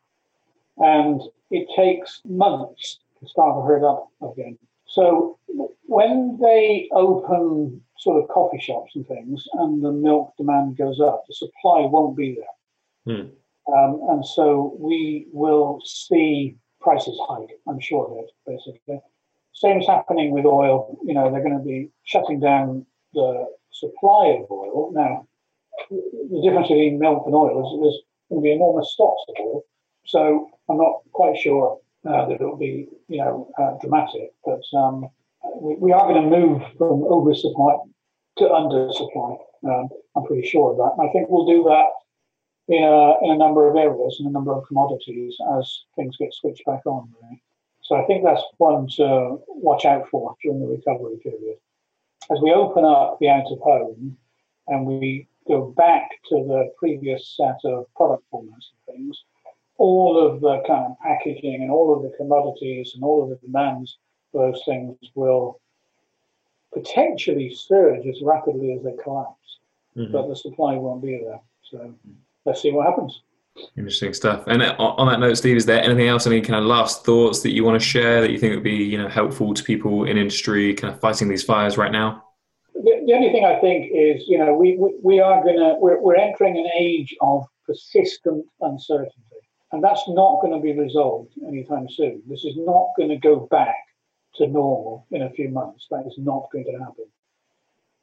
And 0.77 1.23
it 1.51 1.67
takes 1.75 2.21
months 2.27 2.99
to 3.21 3.27
start 3.27 3.57
a 3.57 3.67
herd 3.67 3.83
up 3.83 4.09
again. 4.21 4.59
So 4.87 5.39
when 5.87 6.39
they 6.43 6.91
open 6.93 7.81
sort 7.99 8.23
of 8.23 8.29
coffee 8.29 8.61
shops 8.61 8.93
and 8.95 9.09
things, 9.09 9.45
and 9.55 9.83
the 9.83 9.93
milk 9.93 10.35
demand 10.37 10.77
goes 10.77 11.01
up, 11.01 11.25
the 11.27 11.35
supply 11.35 11.87
won't 11.87 12.15
be 12.15 12.37
there. 12.37 13.17
Hmm. 13.17 13.29
Um, 13.69 14.01
and 14.11 14.25
so 14.25 14.77
we 14.79 15.27
will 15.33 15.81
see 15.85 16.57
prices 16.81 17.19
hike, 17.29 17.51
I'm 17.69 17.81
sure 17.81 18.07
of 18.07 18.25
it, 18.25 18.31
basically. 18.47 19.01
Same 19.53 19.81
is 19.81 19.87
happening 19.87 20.31
with 20.31 20.45
oil. 20.45 20.99
You 21.05 21.15
know, 21.15 21.31
they're 21.31 21.43
going 21.43 21.59
to 21.59 21.65
be 21.65 21.91
shutting 22.05 22.39
down 22.39 22.87
the 23.15 23.47
supply 23.73 24.39
of 24.41 24.51
oil. 24.51 24.93
Now, 24.93 25.27
the 25.91 26.41
difference 26.43 26.69
between 26.69 26.99
milk 26.99 27.25
and 27.27 27.35
oil 27.35 27.65
is 27.65 27.81
there's 27.81 28.03
going 28.29 28.43
to 28.43 28.45
be 28.45 28.53
enormous 28.53 28.93
stocks 28.93 29.23
of 29.29 29.35
oil. 29.41 29.63
So 30.07 30.51
I'm 30.69 30.79
not 30.79 31.01
quite 31.13 31.37
sure 31.39 31.81
uh, 32.09 32.29
that 32.29 32.35
it'll 32.35 32.57
be, 32.57 32.89
you 33.09 33.19
know, 33.19 33.51
uh, 33.59 33.79
dramatic, 33.81 34.33
but 34.45 34.63
um, 34.77 35.09
we, 35.61 35.75
we, 35.77 35.93
are 35.93 36.07
going 36.07 36.23
to 36.23 36.37
move 36.39 36.63
from 36.79 37.03
oversupply 37.03 37.77
to 38.39 38.45
undersupply. 38.45 39.39
Um, 39.65 39.89
I'm 40.15 40.25
pretty 40.25 40.47
sure 40.47 40.73
of 40.73 40.77
that. 40.77 40.93
And 40.99 41.09
I 41.09 41.13
think 41.13 41.29
we'll 41.29 41.47
do 41.47 41.65
that 41.65 41.89
in 42.69 42.83
a, 42.83 43.25
in 43.25 43.31
a 43.31 43.39
number 43.39 43.69
of 43.69 43.77
areas 43.77 44.17
and 44.19 44.29
a 44.29 44.33
number 44.33 44.53
of 44.53 44.67
commodities 44.67 45.37
as 45.59 45.85
things 45.95 46.17
get 46.17 46.35
switched 46.35 46.65
back 46.65 46.85
on. 46.87 47.09
Really. 47.23 47.43
So 47.83 47.95
I 47.95 48.05
think 48.07 48.25
that's 48.25 48.43
one 48.59 48.89
to 48.97 49.39
watch 49.49 49.85
out 49.85 50.09
for 50.09 50.35
during 50.43 50.61
the 50.61 50.67
recovery 50.67 51.19
period. 51.23 51.59
As 52.31 52.41
we 52.43 52.53
open 52.53 52.85
up 52.85 53.19
the 53.21 53.29
out 53.29 53.51
of 53.53 53.61
home 53.61 54.17
and 54.67 54.87
we 54.87 55.29
go 55.47 55.67
back 55.77 56.11
to 56.29 56.35
the 56.35 56.73
previous 56.77 57.37
set 57.37 57.59
of 57.65 57.87
product 57.95 58.25
formats 58.33 58.73
and 58.89 58.97
things, 58.97 59.23
all 59.79 60.19
of 60.19 60.41
the 60.41 60.63
kind 60.67 60.87
of 60.87 60.99
packaging 60.99 61.63
and 61.63 61.71
all 61.71 61.95
of 61.95 62.03
the 62.03 62.17
commodities 62.17 62.93
and 62.95 63.05
all 63.05 63.23
of 63.23 63.29
the 63.29 63.47
demands 63.47 63.99
for 64.33 64.51
those 64.51 64.63
things 64.65 64.97
will 65.15 65.61
potentially 66.73 67.55
surge 67.55 68.05
as 68.07 68.21
rapidly 68.23 68.73
as 68.73 68.83
they 68.83 68.97
collapse, 69.03 69.59
mm-hmm. 69.97 70.11
but 70.11 70.27
the 70.27 70.35
supply 70.35 70.75
won't 70.75 71.03
be 71.03 71.21
there. 71.23 71.41
So 71.71 71.95
let's 72.47 72.63
see 72.63 72.73
what 72.73 72.87
happens. 72.87 73.23
Interesting 73.77 74.13
stuff. 74.13 74.45
And 74.47 74.63
uh, 74.63 74.75
on 74.79 75.09
that 75.09 75.19
note, 75.19 75.35
Steve, 75.35 75.57
is 75.57 75.67
there 75.67 75.83
anything 75.83 76.09
else, 76.09 76.27
any 76.27 76.41
kind 76.41 76.59
of 76.59 76.65
last 76.65 77.05
thoughts 77.05 77.41
that 77.43 77.53
you 77.53 77.65
want 77.65 77.81
to 77.81 77.87
share 77.87 78.21
that 78.21 78.31
you 78.31 78.39
think 78.39 78.55
would 78.55 78.63
be, 78.63 78.77
you 78.77 78.99
know, 78.99 79.09
helpful 79.09 79.55
to 79.55 79.63
people 79.63 80.05
in 80.05 80.17
industry 80.19 80.75
kind 80.75 80.93
of 80.93 81.01
fighting 81.01 81.29
these 81.29 81.43
fires 81.43 81.77
right 81.79 81.93
now? 81.93 82.23
The, 82.75 83.03
the 83.07 83.15
only 83.15 83.33
thing 83.33 83.45
I 83.45 83.59
think 83.61 83.91
is, 83.95 84.25
you 84.29 84.39
know, 84.39 84.53
we, 84.55 84.77
we, 84.77 84.95
we 85.03 85.21
are 85.21 85.43
going 85.43 85.57
to, 85.57 85.77
we're, 85.79 86.01
we're 86.01 86.17
entering 86.17 86.59
an 86.59 86.69
age 86.79 87.17
of 87.21 87.45
persistent 87.67 88.45
uncertainty. 88.61 89.13
And 89.73 89.83
that's 89.83 90.07
not 90.07 90.41
going 90.43 90.53
to 90.53 90.61
be 90.61 90.79
resolved 90.79 91.33
anytime 91.49 91.89
soon. 91.89 92.23
This 92.29 92.45
is 92.45 92.57
not 92.57 92.89
going 92.97 93.09
to 93.09 93.17
go 93.17 93.49
back 93.51 93.75
to 94.37 94.47
normal 94.47 95.07
in 95.11 95.23
a 95.23 95.31
few 95.31 95.49
months. 95.49 95.87
That 95.91 96.05
is 96.07 96.15
not 96.19 96.49
going 96.53 96.67
to 96.67 96.73
happen. 96.73 97.07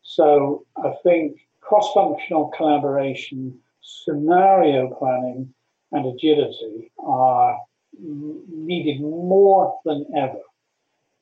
So 0.01 0.65
I 0.83 0.93
think 1.03 1.37
cross 1.61 1.93
functional 1.93 2.47
collaboration, 2.57 3.57
scenario 3.83 4.95
planning, 4.97 5.53
and 5.91 6.05
agility 6.07 6.91
are 6.99 7.59
needed 7.99 8.99
more 9.01 9.79
than 9.85 10.05
ever. 10.17 10.39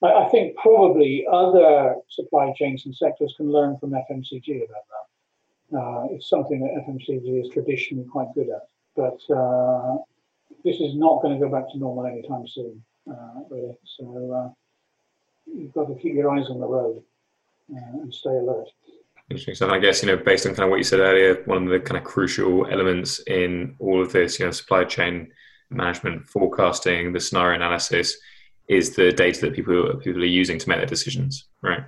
I, 0.03 0.27
think 0.29 0.55
probably 0.55 1.25
other 1.31 1.95
supply 2.09 2.53
chains 2.57 2.85
and 2.85 2.95
sectors 2.95 3.35
can 3.37 3.51
learn 3.51 3.77
from 3.77 3.91
FMCG 3.91 4.63
about 4.63 4.83
that. 4.89 5.77
Uh, 5.77 6.07
it's 6.11 6.27
something 6.27 6.59
that 6.61 6.83
FMCG 6.87 7.45
is 7.45 7.53
traditionally 7.53 8.07
quite 8.07 8.27
good 8.33 8.49
at. 8.49 8.67
But 8.95 9.19
uh, 9.33 9.97
this 10.63 10.77
is 10.77 10.95
not 10.95 11.21
going 11.21 11.39
to 11.39 11.45
go 11.45 11.51
back 11.51 11.69
to 11.71 11.77
normal 11.77 12.07
anytime 12.07 12.47
soon, 12.47 12.83
uh, 13.09 13.41
really. 13.49 13.77
So 13.97 14.31
uh, 14.33 14.49
you've 15.45 15.73
got 15.73 15.87
to 15.87 15.95
keep 15.95 16.15
your 16.15 16.31
eyes 16.31 16.47
on 16.49 16.59
the 16.59 16.67
road 16.67 17.03
uh, 17.73 18.01
and 18.01 18.13
stay 18.13 18.31
alert. 18.31 18.69
Interesting 19.31 19.55
stuff. 19.55 19.71
I 19.71 19.79
guess 19.79 20.03
you 20.03 20.09
know, 20.09 20.17
based 20.17 20.45
on 20.45 20.53
kind 20.53 20.65
of 20.65 20.71
what 20.71 20.77
you 20.77 20.83
said 20.83 20.99
earlier, 20.99 21.41
one 21.45 21.63
of 21.63 21.69
the 21.69 21.79
kind 21.79 21.97
of 21.97 22.03
crucial 22.03 22.67
elements 22.67 23.19
in 23.27 23.75
all 23.79 24.01
of 24.01 24.11
this, 24.11 24.37
you 24.37 24.45
know, 24.45 24.51
supply 24.51 24.83
chain 24.83 25.31
management, 25.69 26.27
forecasting, 26.27 27.13
the 27.13 27.19
scenario 27.21 27.55
analysis, 27.55 28.17
is 28.67 28.93
the 28.93 29.13
data 29.13 29.39
that 29.39 29.53
people 29.53 29.95
people 30.03 30.21
are 30.21 30.25
using 30.25 30.59
to 30.59 30.67
make 30.67 30.79
their 30.79 30.85
decisions, 30.85 31.45
right? 31.61 31.79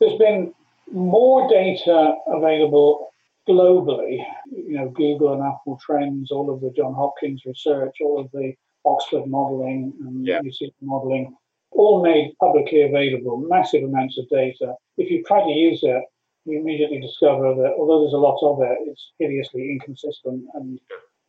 There's 0.00 0.18
been 0.18 0.52
more 0.90 1.48
data 1.48 2.16
available 2.26 3.12
globally. 3.48 4.18
You 4.50 4.78
know, 4.78 4.88
Google 4.88 5.34
and 5.34 5.42
Apple 5.42 5.78
Trends, 5.86 6.32
all 6.32 6.52
of 6.52 6.60
the 6.60 6.72
John 6.76 6.94
Hopkins 6.94 7.42
research, 7.46 7.96
all 8.00 8.20
of 8.20 8.28
the 8.32 8.54
Oxford 8.84 9.28
modelling 9.28 9.92
and 10.00 10.26
yeah. 10.26 10.40
UC 10.40 10.72
modelling, 10.80 11.36
all 11.70 12.02
made 12.02 12.34
publicly 12.40 12.82
available. 12.82 13.38
Massive 13.48 13.84
amounts 13.84 14.18
of 14.18 14.28
data. 14.28 14.74
If 14.98 15.12
you 15.12 15.22
try 15.22 15.44
to 15.44 15.50
use 15.50 15.80
it, 15.84 16.02
you 16.44 16.58
immediately 16.60 17.00
discover 17.00 17.54
that 17.54 17.74
although 17.78 18.00
there's 18.00 18.14
a 18.14 18.16
lot 18.16 18.38
of 18.42 18.62
it, 18.62 18.78
it's 18.88 19.12
hideously 19.18 19.70
inconsistent 19.70 20.44
and 20.54 20.78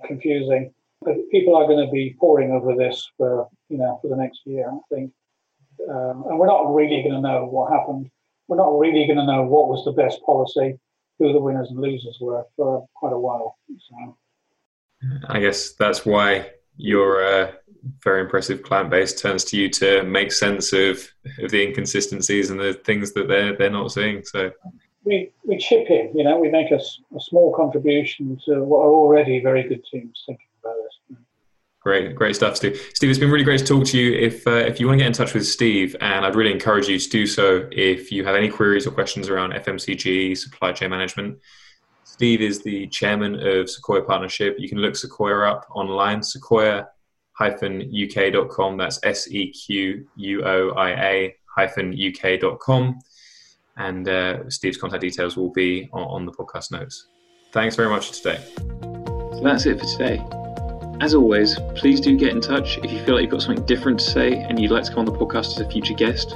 confusing. 0.05 0.73
But 1.01 1.15
people 1.31 1.55
are 1.55 1.67
going 1.67 1.85
to 1.85 1.91
be 1.91 2.15
poring 2.19 2.51
over 2.51 2.75
this 2.75 3.05
for 3.17 3.47
you 3.69 3.77
know 3.77 3.99
for 4.01 4.07
the 4.07 4.15
next 4.15 4.41
year, 4.45 4.69
I 4.69 4.79
think, 4.93 5.11
um, 5.89 6.23
and 6.29 6.39
we're 6.39 6.47
not 6.47 6.73
really 6.73 7.01
going 7.03 7.15
to 7.15 7.21
know 7.21 7.45
what 7.45 7.71
happened. 7.71 8.09
We're 8.47 8.57
not 8.57 8.77
really 8.77 9.05
going 9.05 9.19
to 9.19 9.25
know 9.25 9.43
what 9.43 9.67
was 9.67 9.83
the 9.85 9.91
best 9.91 10.21
policy, 10.25 10.79
who 11.19 11.33
the 11.33 11.39
winners 11.39 11.69
and 11.69 11.79
losers 11.79 12.17
were 12.21 12.43
for 12.55 12.85
quite 12.95 13.13
a 13.13 13.19
while. 13.19 13.57
So. 13.89 14.17
I 15.27 15.39
guess 15.39 15.73
that's 15.73 16.05
why 16.05 16.51
your 16.77 17.23
uh, 17.23 17.51
very 18.03 18.21
impressive 18.21 18.63
client 18.63 18.89
base 18.89 19.19
turns 19.19 19.43
to 19.45 19.57
you 19.57 19.69
to 19.69 20.03
make 20.03 20.31
sense 20.31 20.73
of, 20.73 21.05
of 21.39 21.51
the 21.51 21.65
inconsistencies 21.65 22.49
and 22.49 22.59
the 22.59 22.73
things 22.73 23.13
that 23.13 23.27
they're 23.27 23.55
they're 23.55 23.69
not 23.69 23.91
seeing. 23.91 24.23
So 24.23 24.51
we, 25.05 25.31
we 25.45 25.57
chip 25.57 25.89
in, 25.89 26.11
you 26.15 26.23
know, 26.23 26.37
we 26.37 26.49
make 26.49 26.71
a, 26.71 26.79
a 27.15 27.19
small 27.19 27.53
contribution 27.55 28.39
to 28.45 28.63
what 28.63 28.79
are 28.79 28.91
already 28.91 29.41
very 29.41 29.63
good 29.63 29.83
teams 29.91 30.23
thinking 30.25 30.47
about 30.61 30.75
this. 30.83 31.17
Great, 31.81 32.15
great 32.15 32.35
stuff, 32.35 32.55
Steve. 32.55 32.79
Steve, 32.93 33.09
it's 33.09 33.19
been 33.19 33.29
really 33.29 33.43
great 33.43 33.59
to 33.59 33.65
talk 33.65 33.85
to 33.87 33.99
you. 33.99 34.17
If 34.17 34.47
uh, 34.47 34.51
if 34.51 34.79
you 34.79 34.87
want 34.87 34.99
to 34.99 35.03
get 35.03 35.07
in 35.07 35.13
touch 35.13 35.33
with 35.33 35.45
Steve, 35.45 35.97
and 35.99 36.25
I'd 36.25 36.35
really 36.35 36.53
encourage 36.53 36.87
you 36.87 36.97
to 36.97 37.09
do 37.09 37.27
so 37.27 37.67
if 37.73 38.09
you 38.09 38.23
have 38.23 38.35
any 38.35 38.47
queries 38.47 38.87
or 38.87 38.91
questions 38.91 39.27
around 39.27 39.51
FMCG, 39.51 40.37
supply 40.37 40.71
chain 40.71 40.91
management. 40.91 41.39
Steve 42.05 42.41
is 42.41 42.61
the 42.61 42.87
chairman 42.87 43.35
of 43.45 43.69
Sequoia 43.69 44.03
Partnership. 44.03 44.55
You 44.59 44.69
can 44.69 44.77
look 44.77 44.95
Sequoia 44.95 45.49
up 45.49 45.65
online, 45.71 46.23
sequoia-uk.com. 46.23 48.77
That's 48.77 48.99
S 49.03 49.29
E 49.29 49.51
Q 49.51 50.07
U 50.15 50.45
O 50.45 50.69
I 50.69 50.91
A 50.91 51.35
hyphen 51.53 51.93
UK.com 51.93 52.97
and 53.77 54.07
uh, 54.07 54.49
Steve's 54.49 54.77
contact 54.77 55.01
details 55.01 55.35
will 55.35 55.51
be 55.51 55.89
on, 55.93 56.03
on 56.03 56.25
the 56.25 56.31
podcast 56.31 56.71
notes. 56.71 57.07
Thanks 57.51 57.75
very 57.75 57.89
much 57.89 58.07
for 58.07 58.13
today. 58.13 58.39
So 58.81 59.41
that's 59.43 59.65
it 59.65 59.79
for 59.79 59.85
today. 59.85 60.23
As 61.01 61.13
always, 61.13 61.59
please 61.75 61.99
do 61.99 62.15
get 62.15 62.29
in 62.29 62.39
touch 62.39 62.77
if 62.77 62.91
you 62.91 63.03
feel 63.03 63.15
like 63.15 63.23
you've 63.23 63.31
got 63.31 63.41
something 63.41 63.65
different 63.65 63.99
to 63.99 64.05
say 64.05 64.35
and 64.35 64.59
you'd 64.59 64.71
like 64.71 64.83
to 64.85 64.89
come 64.91 64.99
on 64.99 65.05
the 65.05 65.11
podcast 65.11 65.47
as 65.47 65.59
a 65.59 65.69
future 65.69 65.93
guest. 65.93 66.35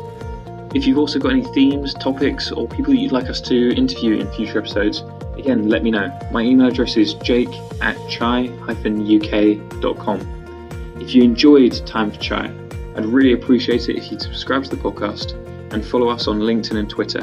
If 0.75 0.85
you've 0.85 0.97
also 0.97 1.19
got 1.19 1.31
any 1.31 1.45
themes, 1.53 1.93
topics, 1.93 2.51
or 2.51 2.67
people 2.67 2.93
you'd 2.93 3.13
like 3.13 3.29
us 3.29 3.39
to 3.41 3.75
interview 3.75 4.17
in 4.17 4.29
future 4.33 4.59
episodes, 4.59 5.03
again, 5.37 5.69
let 5.69 5.83
me 5.83 5.91
know. 5.91 6.11
My 6.31 6.41
email 6.41 6.67
address 6.67 6.97
is 6.97 7.13
jake 7.15 7.49
at 7.81 7.95
chai-uk.com. 8.09 8.57
If 10.99 11.15
you 11.15 11.23
enjoyed 11.23 11.85
Time 11.87 12.11
for 12.11 12.17
Chai, 12.19 12.51
I'd 12.95 13.05
really 13.05 13.33
appreciate 13.33 13.87
it 13.87 13.95
if 13.95 14.11
you'd 14.11 14.21
subscribe 14.21 14.65
to 14.65 14.69
the 14.69 14.77
podcast 14.77 15.46
and 15.71 15.85
follow 15.85 16.09
us 16.09 16.27
on 16.27 16.39
LinkedIn 16.39 16.77
and 16.77 16.89
Twitter. 16.89 17.21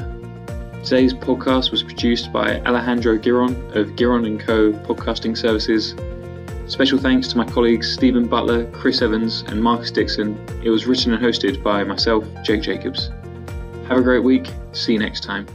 Today's 0.83 1.15
podcast 1.15 1.71
was 1.71 1.83
produced 1.83 2.33
by 2.33 2.61
Alejandro 2.61 3.17
Giron 3.17 3.75
of 3.75 3.89
Giron 3.97 4.39
& 4.41 4.47
Co. 4.47 4.73
Podcasting 4.73 5.37
Services. 5.37 5.95
Special 6.71 6.99
thanks 6.99 7.29
to 7.29 7.37
my 7.37 7.45
colleagues 7.45 7.93
Stephen 7.93 8.27
Butler, 8.27 8.71
Chris 8.71 9.03
Evans, 9.03 9.45
and 9.49 9.63
Marcus 9.63 9.91
Dixon. 9.91 10.39
It 10.63 10.71
was 10.71 10.87
written 10.87 11.15
and 11.15 11.23
hosted 11.23 11.63
by 11.63 11.85
myself, 11.85 12.25
Jake 12.43 12.63
Jacobs. 12.63 13.11
Have 13.89 13.99
a 13.99 14.03
great 14.03 14.23
week. 14.23 14.51
See 14.73 14.93
you 14.93 14.99
next 14.99 15.23
time. 15.23 15.47